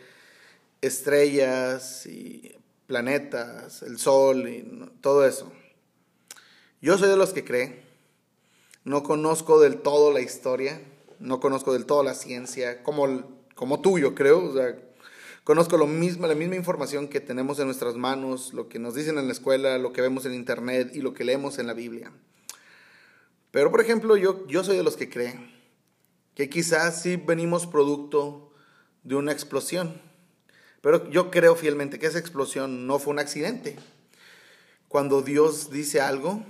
estrellas 0.82 2.06
y 2.06 2.56
planetas, 2.88 3.82
el 3.84 3.98
sol 3.98 4.48
y 4.50 4.92
todo 5.02 5.26
eso. 5.26 5.52
Yo 6.82 6.98
soy 6.98 7.10
de 7.10 7.18
los 7.18 7.32
que 7.32 7.46
creen, 7.46 7.82
no 8.84 9.04
conozco 9.04 9.62
del 9.62 9.78
todo 9.82 10.12
la 10.12 10.20
historia, 10.20 10.82
no 11.20 11.40
conozco 11.40 11.72
del 11.72 11.86
todo 11.86 12.04
la 12.04 12.14
ciencia, 12.14 12.84
como, 12.84 13.24
como 13.56 13.80
tú 13.80 13.98
yo 13.98 14.14
creo, 14.14 14.54
conozco 15.46 15.78
lo 15.78 15.88
mismo, 15.88 16.28
la 16.28 16.36
misma 16.36 16.56
información 16.56 17.08
que 17.08 17.22
tenemos 17.22 17.60
en 17.60 17.68
nuestras 17.68 17.96
manos, 17.96 18.54
lo 18.54 18.68
que 18.68 18.80
nos 18.80 18.96
dicen 18.96 19.18
en 19.18 19.28
la 19.28 19.34
escuela, 19.34 19.78
lo 19.78 19.94
que 19.94 20.02
vemos 20.02 20.26
en 20.26 20.34
internet 20.34 20.92
y 20.94 21.02
lo 21.02 21.14
que 21.14 21.24
leemos 21.24 21.60
en 21.60 21.68
la 21.68 21.74
Biblia. 21.74 22.12
Pero 23.52 23.72
por 23.72 23.80
ejemplo, 23.80 24.18
yo, 24.18 24.46
yo 24.48 24.66
soy 24.66 24.76
de 24.76 24.84
los 24.84 24.98
que 24.98 25.10
creen 25.10 25.53
que 26.36 26.50
quizás 26.50 27.02
sí 27.02 27.16
venimos 27.16 27.68
producto 27.68 28.52
de 29.04 29.16
una 29.16 29.32
explosión. 29.32 30.02
Pero 30.82 31.10
yo 31.10 31.32
creo 31.32 31.56
fielmente 31.56 32.00
que 32.00 32.08
esa 32.08 32.20
explosión 32.20 32.88
no 32.88 33.00
fue 33.00 33.14
un 33.14 33.20
accidente. 33.20 33.78
Cuando 34.88 35.22
Dios 35.22 35.72
dice 35.72 36.02
algo, 36.02 36.44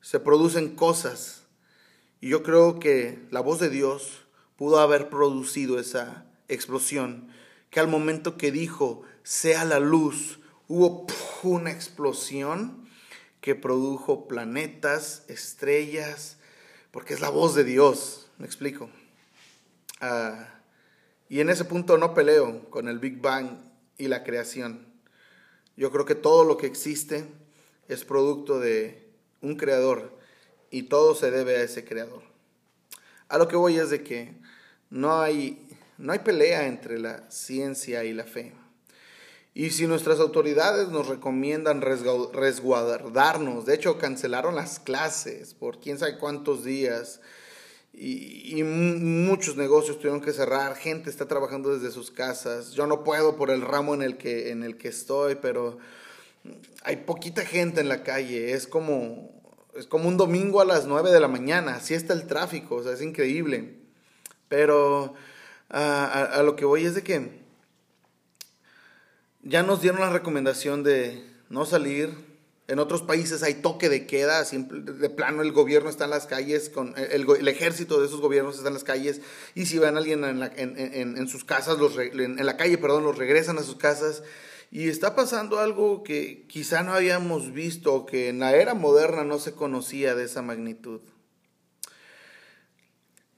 se 0.00 0.18
producen 0.18 0.74
cosas. 0.74 1.44
Y 2.20 2.28
yo 2.28 2.42
creo 2.42 2.78
que 2.78 3.26
la 3.30 3.40
voz 3.40 3.60
de 3.60 3.70
Dios 3.70 4.22
pudo 4.56 4.80
haber 4.80 5.08
producido 5.08 5.78
esa 5.78 6.26
explosión, 6.48 7.28
que 7.70 7.80
al 7.80 7.88
momento 7.88 8.36
que 8.36 8.52
dijo, 8.52 9.02
sea 9.22 9.64
la 9.64 9.80
luz, 9.80 10.40
hubo 10.68 11.06
una 11.42 11.70
explosión 11.70 12.88
que 13.40 13.54
produjo 13.54 14.28
planetas, 14.28 15.24
estrellas, 15.28 16.36
porque 16.90 17.14
es 17.14 17.20
la 17.20 17.30
voz 17.30 17.54
de 17.54 17.64
Dios, 17.64 18.30
me 18.38 18.46
explico. 18.46 18.90
Ah, 20.04 20.48
y 21.28 21.38
en 21.38 21.48
ese 21.48 21.64
punto 21.64 21.96
no 21.96 22.12
peleo 22.12 22.68
con 22.70 22.88
el 22.88 22.98
Big 22.98 23.20
Bang 23.20 23.58
y 23.96 24.08
la 24.08 24.24
creación. 24.24 24.84
Yo 25.76 25.92
creo 25.92 26.04
que 26.04 26.16
todo 26.16 26.42
lo 26.42 26.56
que 26.56 26.66
existe 26.66 27.24
es 27.86 28.04
producto 28.04 28.58
de 28.58 29.08
un 29.42 29.54
creador 29.54 30.18
y 30.72 30.82
todo 30.82 31.14
se 31.14 31.30
debe 31.30 31.54
a 31.54 31.62
ese 31.62 31.84
creador. 31.84 32.24
A 33.28 33.38
lo 33.38 33.46
que 33.46 33.54
voy 33.54 33.78
es 33.78 33.90
de 33.90 34.02
que 34.02 34.34
no 34.90 35.20
hay, 35.20 35.68
no 35.98 36.12
hay 36.12 36.18
pelea 36.18 36.66
entre 36.66 36.98
la 36.98 37.30
ciencia 37.30 38.02
y 38.02 38.12
la 38.12 38.24
fe. 38.24 38.54
Y 39.54 39.70
si 39.70 39.86
nuestras 39.86 40.18
autoridades 40.18 40.88
nos 40.88 41.06
recomiendan 41.06 41.80
resguardarnos, 41.80 43.66
de 43.66 43.74
hecho 43.76 43.98
cancelaron 43.98 44.56
las 44.56 44.80
clases 44.80 45.54
por 45.54 45.78
quién 45.78 46.00
sabe 46.00 46.18
cuántos 46.18 46.64
días, 46.64 47.20
y, 47.92 48.62
muchos 48.64 49.56
negocios 49.56 49.98
tuvieron 49.98 50.20
que 50.20 50.32
cerrar, 50.32 50.76
gente 50.76 51.10
está 51.10 51.26
trabajando 51.26 51.74
desde 51.74 51.90
sus 51.90 52.10
casas, 52.10 52.72
yo 52.72 52.86
no 52.86 53.04
puedo 53.04 53.36
por 53.36 53.50
el 53.50 53.62
ramo 53.62 53.94
en 53.94 54.02
el 54.02 54.16
que, 54.16 54.50
en 54.50 54.62
el 54.62 54.76
que 54.76 54.88
estoy, 54.88 55.36
pero 55.36 55.78
hay 56.84 56.96
poquita 56.96 57.42
gente 57.42 57.80
en 57.80 57.88
la 57.88 58.02
calle, 58.02 58.52
es 58.52 58.66
como, 58.66 59.42
es 59.74 59.86
como 59.86 60.08
un 60.08 60.16
domingo 60.16 60.60
a 60.60 60.64
las 60.64 60.86
9 60.86 61.10
de 61.10 61.20
la 61.20 61.28
mañana, 61.28 61.76
así 61.76 61.94
está 61.94 62.12
el 62.14 62.26
tráfico, 62.26 62.76
o 62.76 62.82
sea, 62.82 62.92
es 62.92 63.02
increíble. 63.02 63.78
Pero 64.48 65.14
a 65.70 66.42
lo 66.44 66.56
que 66.56 66.66
voy 66.66 66.84
es 66.84 66.94
de 66.94 67.02
que 67.02 67.42
ya 69.42 69.62
nos 69.62 69.82
dieron 69.82 70.00
la 70.00 70.10
recomendación 70.10 70.82
de 70.82 71.24
no 71.48 71.64
salir. 71.66 72.31
En 72.72 72.78
otros 72.78 73.02
países 73.02 73.42
hay 73.42 73.56
toque 73.56 73.90
de 73.90 74.06
queda, 74.06 74.42
de 74.44 75.10
plano 75.10 75.42
el 75.42 75.52
gobierno 75.52 75.90
está 75.90 76.04
en 76.04 76.10
las 76.10 76.26
calles, 76.26 76.72
el, 77.10 77.46
ejército 77.46 78.00
de 78.00 78.06
esos 78.06 78.22
gobiernos 78.22 78.56
está 78.56 78.68
en 78.68 78.72
las 78.72 78.82
calles 78.82 79.20
y 79.54 79.66
si 79.66 79.76
van 79.78 79.98
alguien 79.98 80.24
en, 80.24 81.28
sus 81.28 81.44
casas, 81.44 81.76
los, 81.76 81.98
en 81.98 82.46
la 82.46 82.56
calle, 82.56 82.78
perdón, 82.78 83.04
los 83.04 83.18
regresan 83.18 83.58
a 83.58 83.62
sus 83.62 83.76
casas. 83.76 84.22
Y 84.70 84.88
está 84.88 85.14
pasando 85.14 85.58
algo 85.58 86.02
que 86.02 86.46
quizá 86.48 86.82
no 86.82 86.94
habíamos 86.94 87.52
visto, 87.52 88.06
que 88.06 88.30
en 88.30 88.38
la 88.38 88.56
era 88.56 88.72
moderna 88.72 89.22
no 89.22 89.38
se 89.38 89.52
conocía 89.52 90.14
de 90.14 90.24
esa 90.24 90.40
magnitud. 90.40 91.02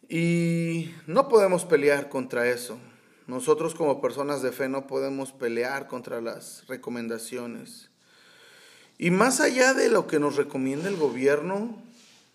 Y 0.09 0.95
no 1.09 1.29
podemos 1.29 1.65
pelear 1.65 2.09
contra 2.09 2.49
eso. 2.49 2.79
Nosotros 3.27 3.75
como 3.75 4.01
personas 4.01 4.43
de 4.43 4.53
fe 4.53 4.69
no 4.69 4.87
podemos 4.87 5.33
pelear 5.33 5.89
contra 5.89 6.21
las 6.21 6.69
recomendaciones. 6.69 7.91
Y 8.99 9.11
más 9.11 9.41
allá 9.41 9.75
de 9.75 9.89
lo 9.89 10.07
que 10.07 10.21
nos 10.21 10.37
recomienda 10.37 10.89
el 10.89 10.97
gobierno, 10.97 11.77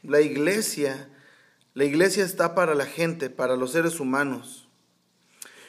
la 0.03 0.21
iglesia, 0.21 1.09
la 1.73 1.85
iglesia 1.85 2.23
está 2.23 2.55
para 2.55 2.75
la 2.75 2.85
gente, 2.85 3.29
para 3.29 3.55
los 3.55 3.71
seres 3.71 3.99
humanos. 3.99 4.67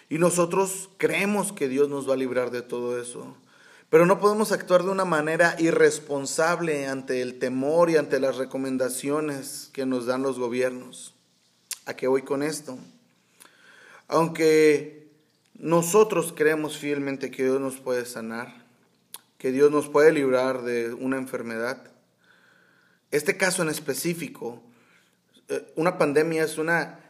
Y 0.09 0.19
nosotros 0.19 0.91
creemos 0.97 1.53
que 1.53 1.69
Dios 1.69 1.89
nos 1.89 2.09
va 2.09 2.15
a 2.15 2.17
librar 2.19 2.51
de 2.51 2.63
todo 2.63 3.01
eso. 3.01 3.37
Pero 3.91 4.07
no 4.07 4.21
podemos 4.21 4.53
actuar 4.53 4.85
de 4.85 4.91
una 4.91 5.05
manera 5.05 5.57
irresponsable 5.59 6.87
ante 6.87 7.23
el 7.23 7.39
temor 7.39 7.91
y 7.91 7.97
ante 7.97 8.21
las 8.21 8.37
recomendaciones 8.37 9.71
que 9.73 9.87
nos 9.87 10.07
dan 10.07 10.23
los 10.23 10.39
gobiernos. 10.39 11.15
¿A 11.87 11.95
qué 11.95 12.07
voy 12.07 12.23
con 12.23 12.43
esto? 12.43 12.79
Aunque 14.07 15.09
nosotros 15.55 16.33
creemos 16.37 16.79
fielmente 16.79 17.31
que 17.31 17.45
Dios 17.45 17.61
nos 17.61 17.77
puede 17.77 18.07
sanar, 18.07 18.60
que 19.41 19.53
Dios 19.53 19.71
nos 19.71 19.89
puede 19.89 20.13
librar 20.13 20.61
de 20.63 20.93
una 20.93 21.17
enfermedad. 21.17 21.91
Este 23.11 23.39
caso 23.39 23.63
en 23.63 23.71
específico, 23.71 24.63
eh, 25.49 25.73
una 25.77 25.97
pandemia 25.97 26.45
es 26.45 26.59
una, 26.59 27.01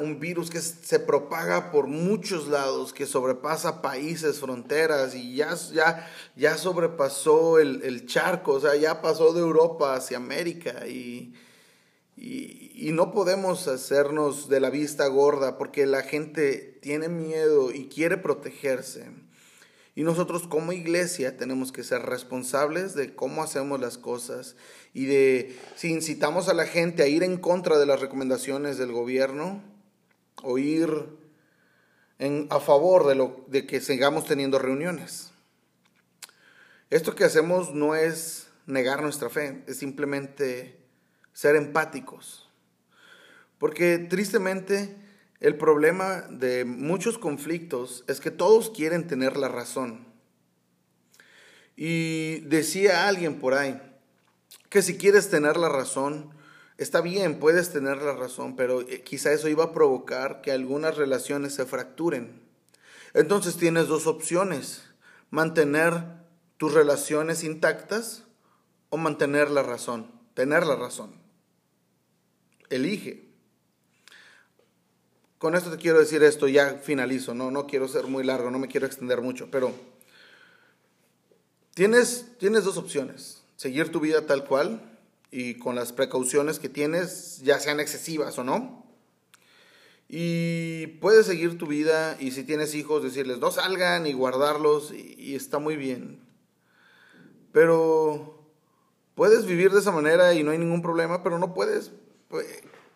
un 0.00 0.18
virus 0.18 0.50
que 0.50 0.60
se 0.60 0.98
propaga 0.98 1.70
por 1.70 1.86
muchos 1.86 2.48
lados, 2.48 2.92
que 2.92 3.06
sobrepasa 3.06 3.80
países, 3.80 4.40
fronteras 4.40 5.14
y 5.14 5.36
ya, 5.36 5.54
ya, 5.72 6.10
ya 6.34 6.58
sobrepasó 6.58 7.60
el, 7.60 7.80
el 7.84 8.06
charco, 8.06 8.54
o 8.54 8.60
sea, 8.60 8.74
ya 8.74 9.00
pasó 9.00 9.32
de 9.32 9.38
Europa 9.38 9.94
hacia 9.94 10.16
América 10.16 10.84
y, 10.88 11.32
y, 12.16 12.90
no 12.90 13.12
podemos 13.12 13.68
hacernos 13.68 14.48
de 14.48 14.58
la 14.58 14.70
vista 14.70 15.06
gorda 15.06 15.58
porque 15.58 15.86
la 15.86 16.02
gente 16.02 16.78
tiene 16.82 17.08
miedo 17.08 17.70
y 17.70 17.86
quiere 17.88 18.16
protegerse. 18.16 19.25
Y 19.96 20.02
nosotros 20.02 20.46
como 20.46 20.72
iglesia 20.72 21.38
tenemos 21.38 21.72
que 21.72 21.82
ser 21.82 22.02
responsables 22.02 22.94
de 22.94 23.14
cómo 23.14 23.42
hacemos 23.42 23.80
las 23.80 23.96
cosas 23.96 24.54
y 24.92 25.06
de 25.06 25.58
si 25.74 25.90
incitamos 25.90 26.50
a 26.50 26.54
la 26.54 26.66
gente 26.66 27.02
a 27.02 27.06
ir 27.06 27.22
en 27.22 27.38
contra 27.38 27.78
de 27.78 27.86
las 27.86 28.00
recomendaciones 28.00 28.76
del 28.76 28.92
gobierno 28.92 29.64
o 30.42 30.58
ir 30.58 30.90
a 32.50 32.60
favor 32.60 33.06
de, 33.06 33.14
lo, 33.14 33.46
de 33.48 33.66
que 33.66 33.80
sigamos 33.80 34.26
teniendo 34.26 34.58
reuniones. 34.58 35.30
Esto 36.90 37.14
que 37.14 37.24
hacemos 37.24 37.72
no 37.72 37.94
es 37.94 38.48
negar 38.66 39.00
nuestra 39.00 39.30
fe, 39.30 39.64
es 39.66 39.78
simplemente 39.78 40.78
ser 41.32 41.56
empáticos. 41.56 42.50
Porque 43.56 43.96
tristemente 43.96 44.94
el 45.46 45.56
problema 45.56 46.22
de 46.28 46.64
muchos 46.64 47.18
conflictos 47.18 48.02
es 48.08 48.18
que 48.18 48.32
todos 48.32 48.68
quieren 48.68 49.06
tener 49.06 49.36
la 49.36 49.46
razón. 49.46 50.04
Y 51.76 52.40
decía 52.40 53.06
alguien 53.06 53.38
por 53.38 53.54
ahí 53.54 53.80
que 54.70 54.82
si 54.82 54.98
quieres 54.98 55.30
tener 55.30 55.56
la 55.56 55.68
razón, 55.68 56.30
está 56.78 57.00
bien, 57.00 57.38
puedes 57.38 57.72
tener 57.72 58.02
la 58.02 58.16
razón, 58.16 58.56
pero 58.56 58.80
eh, 58.80 59.02
quizá 59.02 59.32
eso 59.32 59.48
iba 59.48 59.62
a 59.62 59.72
provocar 59.72 60.40
que 60.40 60.50
algunas 60.50 60.96
relaciones 60.96 61.54
se 61.54 61.64
fracturen. 61.64 62.42
Entonces 63.14 63.56
tienes 63.56 63.86
dos 63.86 64.08
opciones, 64.08 64.82
mantener 65.30 66.02
tus 66.56 66.74
relaciones 66.74 67.44
intactas 67.44 68.24
o 68.88 68.96
mantener 68.96 69.52
la 69.52 69.62
razón, 69.62 70.10
tener 70.34 70.66
la 70.66 70.74
razón. 70.74 71.14
Elige. 72.68 73.25
Con 75.38 75.54
esto 75.54 75.70
te 75.70 75.76
quiero 75.76 75.98
decir 75.98 76.22
esto, 76.22 76.48
ya 76.48 76.80
finalizo, 76.82 77.34
no, 77.34 77.50
no 77.50 77.66
quiero 77.66 77.88
ser 77.88 78.06
muy 78.06 78.24
largo, 78.24 78.50
no 78.50 78.58
me 78.58 78.68
quiero 78.68 78.86
extender 78.86 79.20
mucho, 79.20 79.48
pero 79.50 79.70
tienes, 81.74 82.26
tienes 82.38 82.64
dos 82.64 82.78
opciones, 82.78 83.42
seguir 83.56 83.92
tu 83.92 84.00
vida 84.00 84.24
tal 84.24 84.44
cual 84.44 84.98
y 85.30 85.56
con 85.56 85.74
las 85.74 85.92
precauciones 85.92 86.58
que 86.58 86.70
tienes, 86.70 87.42
ya 87.42 87.60
sean 87.60 87.80
excesivas 87.80 88.38
o 88.38 88.44
no. 88.44 88.86
Y 90.08 90.86
puedes 91.00 91.26
seguir 91.26 91.58
tu 91.58 91.66
vida 91.66 92.16
y 92.18 92.30
si 92.30 92.44
tienes 92.44 92.74
hijos, 92.74 93.02
decirles 93.02 93.38
no 93.38 93.50
salgan 93.50 94.06
y 94.06 94.14
guardarlos 94.14 94.94
y 94.94 95.34
está 95.34 95.58
muy 95.58 95.76
bien. 95.76 96.20
Pero 97.52 98.42
puedes 99.14 99.46
vivir 99.46 99.72
de 99.72 99.80
esa 99.80 99.92
manera 99.92 100.32
y 100.34 100.42
no 100.42 100.52
hay 100.52 100.58
ningún 100.58 100.80
problema, 100.80 101.22
pero 101.22 101.38
no 101.38 101.52
puedes 101.52 101.90
pues, 102.28 102.46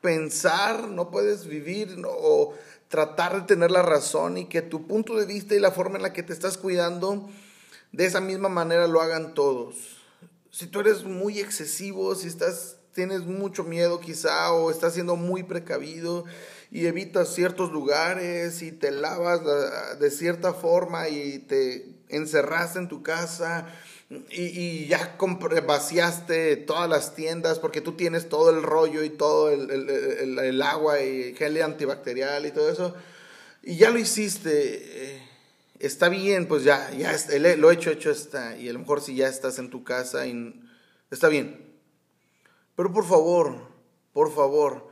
pensar, 0.00 0.88
no 0.88 1.10
puedes 1.10 1.46
vivir 1.46 1.96
o 2.06 2.54
tratar 2.88 3.40
de 3.40 3.46
tener 3.46 3.70
la 3.70 3.82
razón 3.82 4.38
y 4.38 4.46
que 4.46 4.62
tu 4.62 4.86
punto 4.86 5.16
de 5.16 5.26
vista 5.26 5.54
y 5.54 5.60
la 5.60 5.70
forma 5.70 5.96
en 5.96 6.02
la 6.02 6.12
que 6.12 6.22
te 6.22 6.32
estás 6.32 6.58
cuidando, 6.58 7.28
de 7.92 8.06
esa 8.06 8.20
misma 8.20 8.48
manera 8.48 8.86
lo 8.86 9.00
hagan 9.00 9.34
todos. 9.34 9.74
Si 10.50 10.66
tú 10.66 10.80
eres 10.80 11.04
muy 11.04 11.38
excesivo, 11.38 12.14
si 12.14 12.28
estás 12.28 12.76
tienes 12.92 13.22
mucho 13.22 13.64
miedo 13.64 14.00
quizá 14.00 14.52
o 14.52 14.70
estás 14.70 14.94
siendo 14.94 15.16
muy 15.16 15.42
precavido 15.42 16.24
y 16.70 16.86
evitas 16.86 17.32
ciertos 17.32 17.70
lugares 17.72 18.62
y 18.62 18.72
te 18.72 18.90
lavas 18.90 19.40
de 19.98 20.10
cierta 20.10 20.52
forma 20.52 21.08
y 21.08 21.38
te 21.38 21.86
encerras 22.08 22.76
en 22.76 22.88
tu 22.88 23.02
casa 23.02 23.66
y, 24.10 24.86
ya 24.86 25.16
vaciaste 25.66 26.56
todas 26.56 26.88
las 26.88 27.14
tiendas 27.14 27.60
porque 27.60 27.80
tú 27.80 27.92
tienes 27.92 28.28
todo 28.28 28.50
el 28.50 28.62
rollo 28.62 29.04
y 29.04 29.10
todo 29.10 29.50
el, 29.50 30.62
agua 30.62 31.00
y 31.00 31.34
gel 31.34 31.62
antibacterial 31.62 32.44
y 32.44 32.50
todo 32.50 32.70
eso, 32.70 32.94
y 33.62 33.76
ya 33.76 33.90
lo 33.90 33.98
hiciste, 33.98 35.12
eh, 35.14 35.22
está 35.78 36.08
bien, 36.08 36.48
pues 36.48 36.64
ya, 36.64 36.90
ya 36.92 37.16
lo 37.56 37.70
hecho, 37.70 37.90
hecho 37.90 38.10
está, 38.10 38.56
y 38.56 38.68
a 38.68 38.72
lo 38.72 38.80
mejor 38.80 39.00
si 39.00 39.14
ya 39.14 39.28
estás 39.28 39.58
en 39.58 39.70
tu 39.70 39.84
casa, 39.84 40.26
y, 40.26 40.60
está 41.10 41.28
bien. 41.28 41.68
Pero 42.74 42.92
por 42.92 43.06
favor, 43.06 43.68
por 44.12 44.34
favor, 44.34 44.88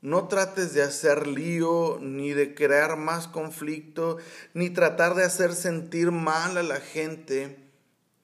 no 0.00 0.26
trates 0.26 0.72
de 0.74 0.82
hacer 0.82 1.26
lío, 1.26 1.98
ni 2.00 2.30
de 2.30 2.54
crear 2.54 2.96
más 2.96 3.28
conflicto, 3.28 4.16
ni 4.54 4.70
tratar 4.70 5.14
de 5.14 5.24
hacer 5.24 5.54
sentir 5.54 6.10
mal 6.10 6.56
a 6.56 6.62
la 6.62 6.80
gente 6.80 7.67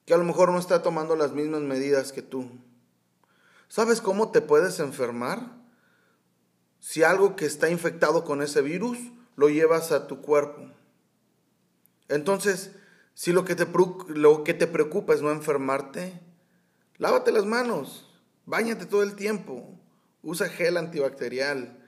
que 0.05 0.13
a 0.13 0.17
lo 0.17 0.23
mejor 0.23 0.51
no 0.51 0.59
está 0.59 0.81
tomando 0.81 1.15
las 1.15 1.33
mismas 1.33 1.61
medidas 1.61 2.11
que 2.11 2.21
tú. 2.21 2.49
¿Sabes 3.67 4.01
cómo 4.01 4.31
te 4.31 4.41
puedes 4.41 4.79
enfermar? 4.79 5.51
Si 6.79 7.03
algo 7.03 7.35
que 7.35 7.45
está 7.45 7.69
infectado 7.69 8.23
con 8.23 8.41
ese 8.41 8.61
virus 8.61 8.99
lo 9.35 9.49
llevas 9.49 9.91
a 9.91 10.07
tu 10.07 10.21
cuerpo. 10.21 10.61
Entonces, 12.07 12.71
si 13.15 13.31
lo 13.31 13.45
que 13.45 13.55
te, 13.55 13.67
lo 14.09 14.43
que 14.43 14.53
te 14.53 14.67
preocupa 14.67 15.13
es 15.13 15.21
no 15.21 15.31
enfermarte, 15.31 16.21
lávate 16.97 17.31
las 17.31 17.45
manos, 17.45 18.07
báñate 18.45 18.85
todo 18.85 19.01
el 19.01 19.15
tiempo, 19.15 19.79
usa 20.21 20.49
gel 20.49 20.77
antibacterial, 20.77 21.84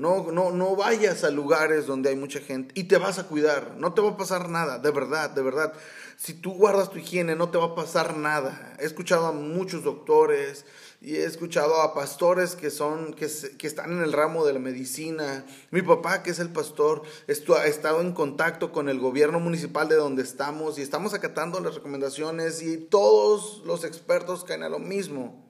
no, 0.00 0.32
no, 0.32 0.50
no 0.50 0.76
vayas 0.76 1.24
a 1.24 1.30
lugares 1.30 1.86
donde 1.86 2.08
hay 2.08 2.16
mucha 2.16 2.40
gente 2.40 2.72
y 2.74 2.84
te 2.84 2.96
vas 2.96 3.18
a 3.18 3.26
cuidar. 3.26 3.74
No 3.76 3.92
te 3.92 4.00
va 4.00 4.10
a 4.10 4.16
pasar 4.16 4.48
nada, 4.48 4.78
de 4.78 4.90
verdad, 4.90 5.28
de 5.28 5.42
verdad. 5.42 5.74
Si 6.16 6.32
tú 6.32 6.54
guardas 6.54 6.90
tu 6.90 6.98
higiene, 6.98 7.36
no 7.36 7.50
te 7.50 7.58
va 7.58 7.66
a 7.66 7.74
pasar 7.74 8.16
nada. 8.16 8.74
He 8.78 8.86
escuchado 8.86 9.26
a 9.26 9.32
muchos 9.32 9.84
doctores 9.84 10.64
y 11.02 11.16
he 11.16 11.24
escuchado 11.24 11.82
a 11.82 11.92
pastores 11.92 12.56
que 12.56 12.70
son 12.70 13.12
que, 13.12 13.28
que 13.58 13.66
están 13.66 13.92
en 13.92 14.02
el 14.02 14.14
ramo 14.14 14.46
de 14.46 14.54
la 14.54 14.58
medicina. 14.58 15.44
Mi 15.70 15.82
papá, 15.82 16.22
que 16.22 16.30
es 16.30 16.38
el 16.38 16.48
pastor, 16.48 17.02
ha 17.28 17.66
estado 17.66 18.00
en 18.00 18.12
contacto 18.12 18.72
con 18.72 18.88
el 18.88 18.98
gobierno 18.98 19.38
municipal 19.38 19.86
de 19.90 19.96
donde 19.96 20.22
estamos 20.22 20.78
y 20.78 20.82
estamos 20.82 21.12
acatando 21.12 21.60
las 21.60 21.74
recomendaciones 21.74 22.62
y 22.62 22.78
todos 22.78 23.62
los 23.66 23.84
expertos 23.84 24.44
caen 24.44 24.62
a 24.62 24.70
lo 24.70 24.78
mismo 24.78 25.49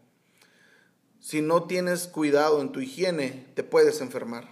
si 1.20 1.42
no 1.42 1.64
tienes 1.64 2.06
cuidado 2.06 2.61
en 2.61 2.72
tu 2.72 2.80
higiene, 2.80 3.46
te 3.54 3.62
puedes 3.62 4.00
enfermar. 4.00 4.48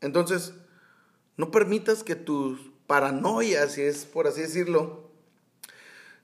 Entonces, 0.00 0.54
no 1.36 1.50
permitas 1.50 2.04
que 2.04 2.14
tus 2.14 2.60
paranoias, 2.86 3.72
si 3.72 3.82
es 3.82 4.04
por 4.04 4.26
así 4.26 4.42
decirlo, 4.42 5.10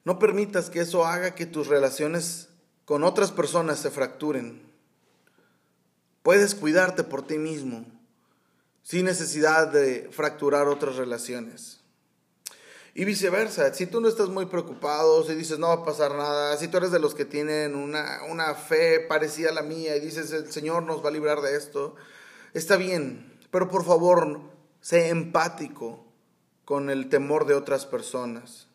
no 0.04 0.18
permitas 0.18 0.70
que 0.70 0.80
eso 0.80 1.04
haga 1.04 1.34
que 1.34 1.46
tus 1.46 1.66
relaciones 1.66 2.48
con 2.84 3.04
otras 3.04 3.32
personas 3.32 3.78
se 3.78 3.90
fracturen. 3.90 4.62
Puedes 6.22 6.54
cuidarte 6.54 7.04
por 7.04 7.26
ti 7.26 7.38
mismo 7.38 7.84
sin 8.82 9.04
necesidad 9.04 9.68
de 9.68 10.08
fracturar 10.12 10.66
otras 10.66 10.96
relaciones. 10.96 11.77
Y 12.98 13.04
viceversa, 13.04 13.72
si 13.74 13.86
tú 13.86 14.00
no 14.00 14.08
estás 14.08 14.28
muy 14.28 14.46
preocupado, 14.46 15.22
si 15.22 15.36
dices 15.36 15.60
no 15.60 15.68
va 15.68 15.74
a 15.74 15.84
pasar 15.84 16.16
nada, 16.16 16.56
si 16.56 16.66
tú 16.66 16.78
eres 16.78 16.90
de 16.90 16.98
los 16.98 17.14
que 17.14 17.24
tienen 17.24 17.76
una, 17.76 18.22
una 18.28 18.56
fe 18.56 18.98
parecida 18.98 19.50
a 19.50 19.54
la 19.54 19.62
mía 19.62 19.94
y 19.94 20.00
dices 20.00 20.32
el 20.32 20.50
Señor 20.50 20.82
nos 20.82 21.04
va 21.04 21.10
a 21.10 21.12
librar 21.12 21.40
de 21.40 21.56
esto, 21.56 21.94
está 22.54 22.76
bien, 22.76 23.38
pero 23.52 23.68
por 23.68 23.84
favor, 23.84 24.40
sé 24.80 25.10
empático 25.10 26.06
con 26.64 26.90
el 26.90 27.08
temor 27.08 27.46
de 27.46 27.54
otras 27.54 27.86
personas. 27.86 28.66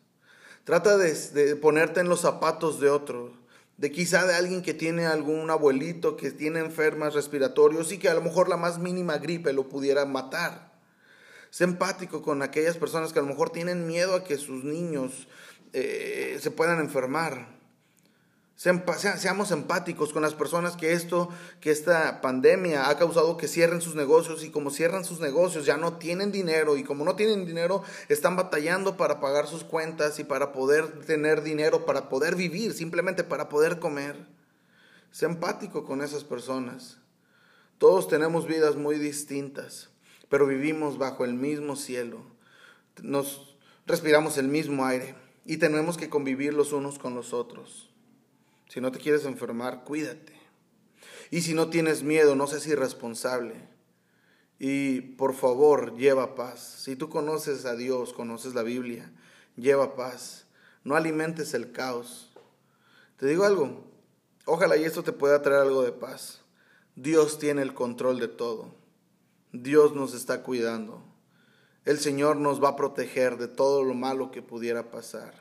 Trata 0.64 0.96
de, 0.96 1.56
ponerte 1.56 2.00
en 2.00 2.08
los 2.08 2.22
zapatos 2.22 2.80
de 2.80 2.88
otro, 2.88 3.34
de 3.76 3.92
quizá 3.92 4.24
de 4.24 4.36
alguien 4.36 4.62
que 4.62 4.72
tiene 4.72 5.04
algún 5.04 5.50
abuelito 5.50 6.16
que 6.16 6.30
tiene 6.30 6.60
enfermas 6.60 7.12
respiratorios 7.12 7.92
y 7.92 7.98
que 7.98 8.08
a 8.08 8.14
lo 8.14 8.22
mejor 8.22 8.48
la 8.48 8.56
más 8.56 8.78
mínima 8.78 9.18
gripe 9.18 9.52
lo 9.52 9.68
pudiera 9.68 10.06
matar. 10.06 10.73
Sé 11.54 11.62
empático 11.62 12.20
con 12.20 12.42
aquellas 12.42 12.76
personas 12.78 13.12
que 13.12 13.20
a 13.20 13.22
lo 13.22 13.28
mejor 13.28 13.50
tienen 13.50 13.86
miedo 13.86 14.16
a 14.16 14.24
que 14.24 14.38
sus 14.38 14.64
niños 14.64 15.28
eh, 15.72 16.36
se 16.40 16.50
puedan 16.50 16.80
enfermar. 16.80 17.46
Seamos 18.56 19.52
empáticos 19.52 20.12
con 20.12 20.22
las 20.22 20.34
personas 20.34 20.76
que 20.76 20.94
esto, 20.94 21.28
que 21.60 21.70
esta 21.70 22.20
pandemia 22.20 22.90
ha 22.90 22.98
causado 22.98 23.36
que 23.36 23.46
cierren 23.46 23.80
sus 23.80 23.94
negocios 23.94 24.42
y 24.42 24.50
como 24.50 24.70
cierran 24.70 25.04
sus 25.04 25.20
negocios 25.20 25.64
ya 25.64 25.76
no 25.76 25.96
tienen 25.96 26.32
dinero 26.32 26.76
y 26.76 26.82
como 26.82 27.04
no 27.04 27.14
tienen 27.14 27.46
dinero 27.46 27.84
están 28.08 28.34
batallando 28.34 28.96
para 28.96 29.20
pagar 29.20 29.46
sus 29.46 29.62
cuentas 29.62 30.18
y 30.18 30.24
para 30.24 30.50
poder 30.50 31.02
tener 31.02 31.44
dinero, 31.44 31.86
para 31.86 32.08
poder 32.08 32.34
vivir, 32.34 32.72
simplemente 32.72 33.22
para 33.22 33.48
poder 33.48 33.78
comer. 33.78 34.16
Sé 35.12 35.26
empático 35.26 35.84
con 35.84 36.02
esas 36.02 36.24
personas. 36.24 36.98
Todos 37.78 38.08
tenemos 38.08 38.44
vidas 38.48 38.74
muy 38.74 38.98
distintas 38.98 39.93
pero 40.28 40.46
vivimos 40.46 40.98
bajo 40.98 41.24
el 41.24 41.34
mismo 41.34 41.76
cielo. 41.76 42.22
Nos 43.02 43.56
respiramos 43.86 44.38
el 44.38 44.48
mismo 44.48 44.84
aire 44.86 45.14
y 45.44 45.58
tenemos 45.58 45.96
que 45.96 46.08
convivir 46.08 46.54
los 46.54 46.72
unos 46.72 46.98
con 46.98 47.14
los 47.14 47.32
otros. 47.32 47.90
Si 48.68 48.80
no 48.80 48.90
te 48.90 48.98
quieres 48.98 49.24
enfermar, 49.24 49.84
cuídate. 49.84 50.32
Y 51.30 51.42
si 51.42 51.54
no 51.54 51.68
tienes 51.68 52.02
miedo, 52.02 52.34
no 52.34 52.46
seas 52.46 52.66
irresponsable. 52.66 53.54
Y 54.58 55.00
por 55.00 55.34
favor, 55.34 55.96
lleva 55.96 56.34
paz. 56.34 56.60
Si 56.84 56.96
tú 56.96 57.08
conoces 57.08 57.64
a 57.66 57.76
Dios, 57.76 58.12
conoces 58.12 58.54
la 58.54 58.62
Biblia, 58.62 59.12
lleva 59.56 59.96
paz. 59.96 60.46
No 60.84 60.96
alimentes 60.96 61.54
el 61.54 61.72
caos. 61.72 62.32
Te 63.16 63.26
digo 63.26 63.44
algo, 63.44 63.84
ojalá 64.44 64.76
y 64.76 64.84
esto 64.84 65.02
te 65.02 65.12
pueda 65.12 65.42
traer 65.42 65.62
algo 65.62 65.82
de 65.82 65.92
paz. 65.92 66.42
Dios 66.96 67.38
tiene 67.38 67.62
el 67.62 67.74
control 67.74 68.20
de 68.20 68.28
todo. 68.28 68.74
Dios 69.54 69.94
nos 69.94 70.14
está 70.14 70.42
cuidando. 70.42 71.00
El 71.84 72.00
Señor 72.00 72.36
nos 72.36 72.62
va 72.62 72.70
a 72.70 72.76
proteger 72.76 73.36
de 73.36 73.46
todo 73.46 73.84
lo 73.84 73.94
malo 73.94 74.32
que 74.32 74.42
pudiera 74.42 74.90
pasar. 74.90 75.32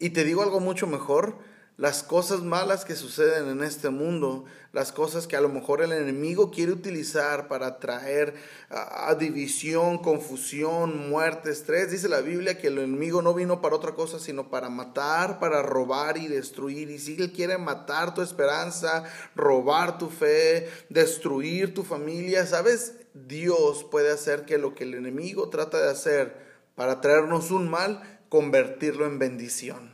Y 0.00 0.10
te 0.10 0.24
digo 0.24 0.42
algo 0.42 0.58
mucho 0.58 0.88
mejor, 0.88 1.38
las 1.76 2.02
cosas 2.02 2.42
malas 2.42 2.86
que 2.86 2.96
suceden 2.96 3.48
en 3.48 3.62
este 3.62 3.90
mundo, 3.90 4.46
las 4.72 4.92
cosas 4.92 5.26
que 5.26 5.36
a 5.36 5.42
lo 5.42 5.50
mejor 5.50 5.82
el 5.82 5.92
enemigo 5.92 6.50
quiere 6.50 6.72
utilizar 6.72 7.48
para 7.48 7.78
traer 7.78 8.34
a, 8.70 9.14
división, 9.14 9.98
confusión, 9.98 11.10
muerte, 11.10 11.50
estrés. 11.50 11.90
Dice 11.90 12.08
la 12.08 12.22
Biblia 12.22 12.56
que 12.56 12.68
el 12.68 12.78
enemigo 12.78 13.20
no 13.20 13.34
vino 13.34 13.60
para 13.60 13.76
otra 13.76 13.92
cosa, 13.92 14.18
sino 14.18 14.48
para 14.48 14.70
matar, 14.70 15.38
para 15.38 15.62
robar 15.62 16.16
y 16.16 16.28
destruir. 16.28 16.90
Y 16.90 16.98
si 16.98 17.16
él 17.20 17.32
quiere 17.32 17.58
matar 17.58 18.14
tu 18.14 18.22
esperanza, 18.22 19.04
robar 19.34 19.98
tu 19.98 20.08
fe, 20.08 20.70
destruir 20.88 21.74
tu 21.74 21.82
familia, 21.82 22.46
¿sabes? 22.46 22.94
Dios 23.12 23.84
puede 23.84 24.10
hacer 24.10 24.46
que 24.46 24.56
lo 24.56 24.74
que 24.74 24.84
el 24.84 24.94
enemigo 24.94 25.50
trata 25.50 25.78
de 25.78 25.90
hacer 25.90 26.36
para 26.74 27.02
traernos 27.02 27.50
un 27.50 27.68
mal, 27.68 28.20
convertirlo 28.30 29.04
en 29.04 29.18
bendición. 29.18 29.90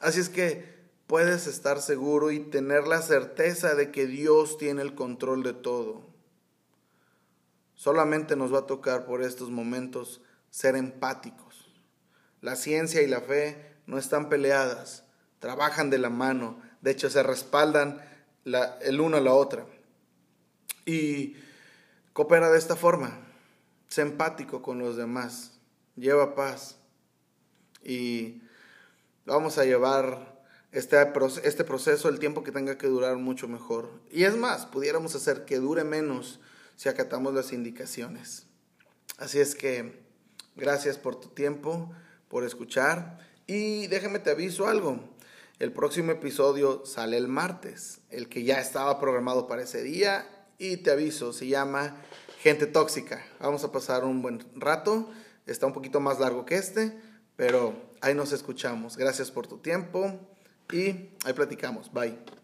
Así 0.00 0.18
es 0.20 0.28
que 0.28 0.71
puedes 1.12 1.46
estar 1.46 1.82
seguro 1.82 2.30
y 2.30 2.40
tener 2.40 2.86
la 2.86 3.02
certeza 3.02 3.74
de 3.74 3.90
que 3.90 4.06
Dios 4.06 4.56
tiene 4.56 4.80
el 4.80 4.94
control 4.94 5.42
de 5.42 5.52
todo. 5.52 6.06
Solamente 7.74 8.34
nos 8.34 8.50
va 8.50 8.60
a 8.60 8.66
tocar 8.66 9.04
por 9.04 9.20
estos 9.22 9.50
momentos 9.50 10.22
ser 10.48 10.74
empáticos. 10.74 11.70
La 12.40 12.56
ciencia 12.56 13.02
y 13.02 13.08
la 13.08 13.20
fe 13.20 13.74
no 13.84 13.98
están 13.98 14.30
peleadas, 14.30 15.04
trabajan 15.38 15.90
de 15.90 15.98
la 15.98 16.08
mano, 16.08 16.62
de 16.80 16.92
hecho 16.92 17.10
se 17.10 17.22
respaldan 17.22 18.00
el 18.80 18.98
uno 18.98 19.18
a 19.18 19.20
la 19.20 19.34
otra. 19.34 19.66
Y 20.86 21.36
coopera 22.14 22.48
de 22.48 22.56
esta 22.56 22.74
forma, 22.74 23.20
sé 23.88 24.00
empático 24.00 24.62
con 24.62 24.78
los 24.78 24.96
demás, 24.96 25.60
lleva 25.94 26.34
paz 26.34 26.78
y 27.84 28.40
vamos 29.26 29.58
a 29.58 29.66
llevar 29.66 30.32
este, 30.72 30.96
este 31.44 31.64
proceso, 31.64 32.08
el 32.08 32.18
tiempo 32.18 32.42
que 32.42 32.50
tenga 32.50 32.78
que 32.78 32.86
durar 32.86 33.16
mucho 33.16 33.46
mejor. 33.46 33.90
Y 34.10 34.24
es 34.24 34.36
más, 34.36 34.66
pudiéramos 34.66 35.14
hacer 35.14 35.44
que 35.44 35.58
dure 35.58 35.84
menos 35.84 36.40
si 36.76 36.88
acatamos 36.88 37.34
las 37.34 37.52
indicaciones. 37.52 38.46
Así 39.18 39.38
es 39.38 39.54
que 39.54 40.02
gracias 40.56 40.96
por 40.96 41.20
tu 41.20 41.28
tiempo, 41.28 41.92
por 42.28 42.44
escuchar 42.44 43.18
y 43.46 43.86
déjame 43.88 44.18
te 44.18 44.30
aviso 44.30 44.66
algo. 44.66 44.98
El 45.58 45.72
próximo 45.72 46.10
episodio 46.12 46.84
sale 46.86 47.18
el 47.18 47.28
martes, 47.28 48.00
el 48.10 48.28
que 48.28 48.42
ya 48.42 48.58
estaba 48.58 48.98
programado 48.98 49.46
para 49.46 49.62
ese 49.62 49.82
día 49.82 50.26
y 50.58 50.78
te 50.78 50.90
aviso, 50.90 51.32
se 51.32 51.46
llama 51.46 51.96
Gente 52.40 52.66
Tóxica. 52.66 53.24
Vamos 53.38 53.62
a 53.62 53.70
pasar 53.70 54.04
un 54.04 54.22
buen 54.22 54.44
rato, 54.56 55.10
está 55.46 55.66
un 55.66 55.72
poquito 55.74 56.00
más 56.00 56.18
largo 56.18 56.46
que 56.46 56.56
este, 56.56 56.98
pero 57.36 57.74
ahí 58.00 58.14
nos 58.14 58.32
escuchamos. 58.32 58.96
Gracias 58.96 59.30
por 59.30 59.46
tu 59.46 59.58
tiempo 59.58 60.18
y 60.70 61.10
ahí 61.24 61.32
platicamos. 61.34 61.92
Bye. 61.92 62.41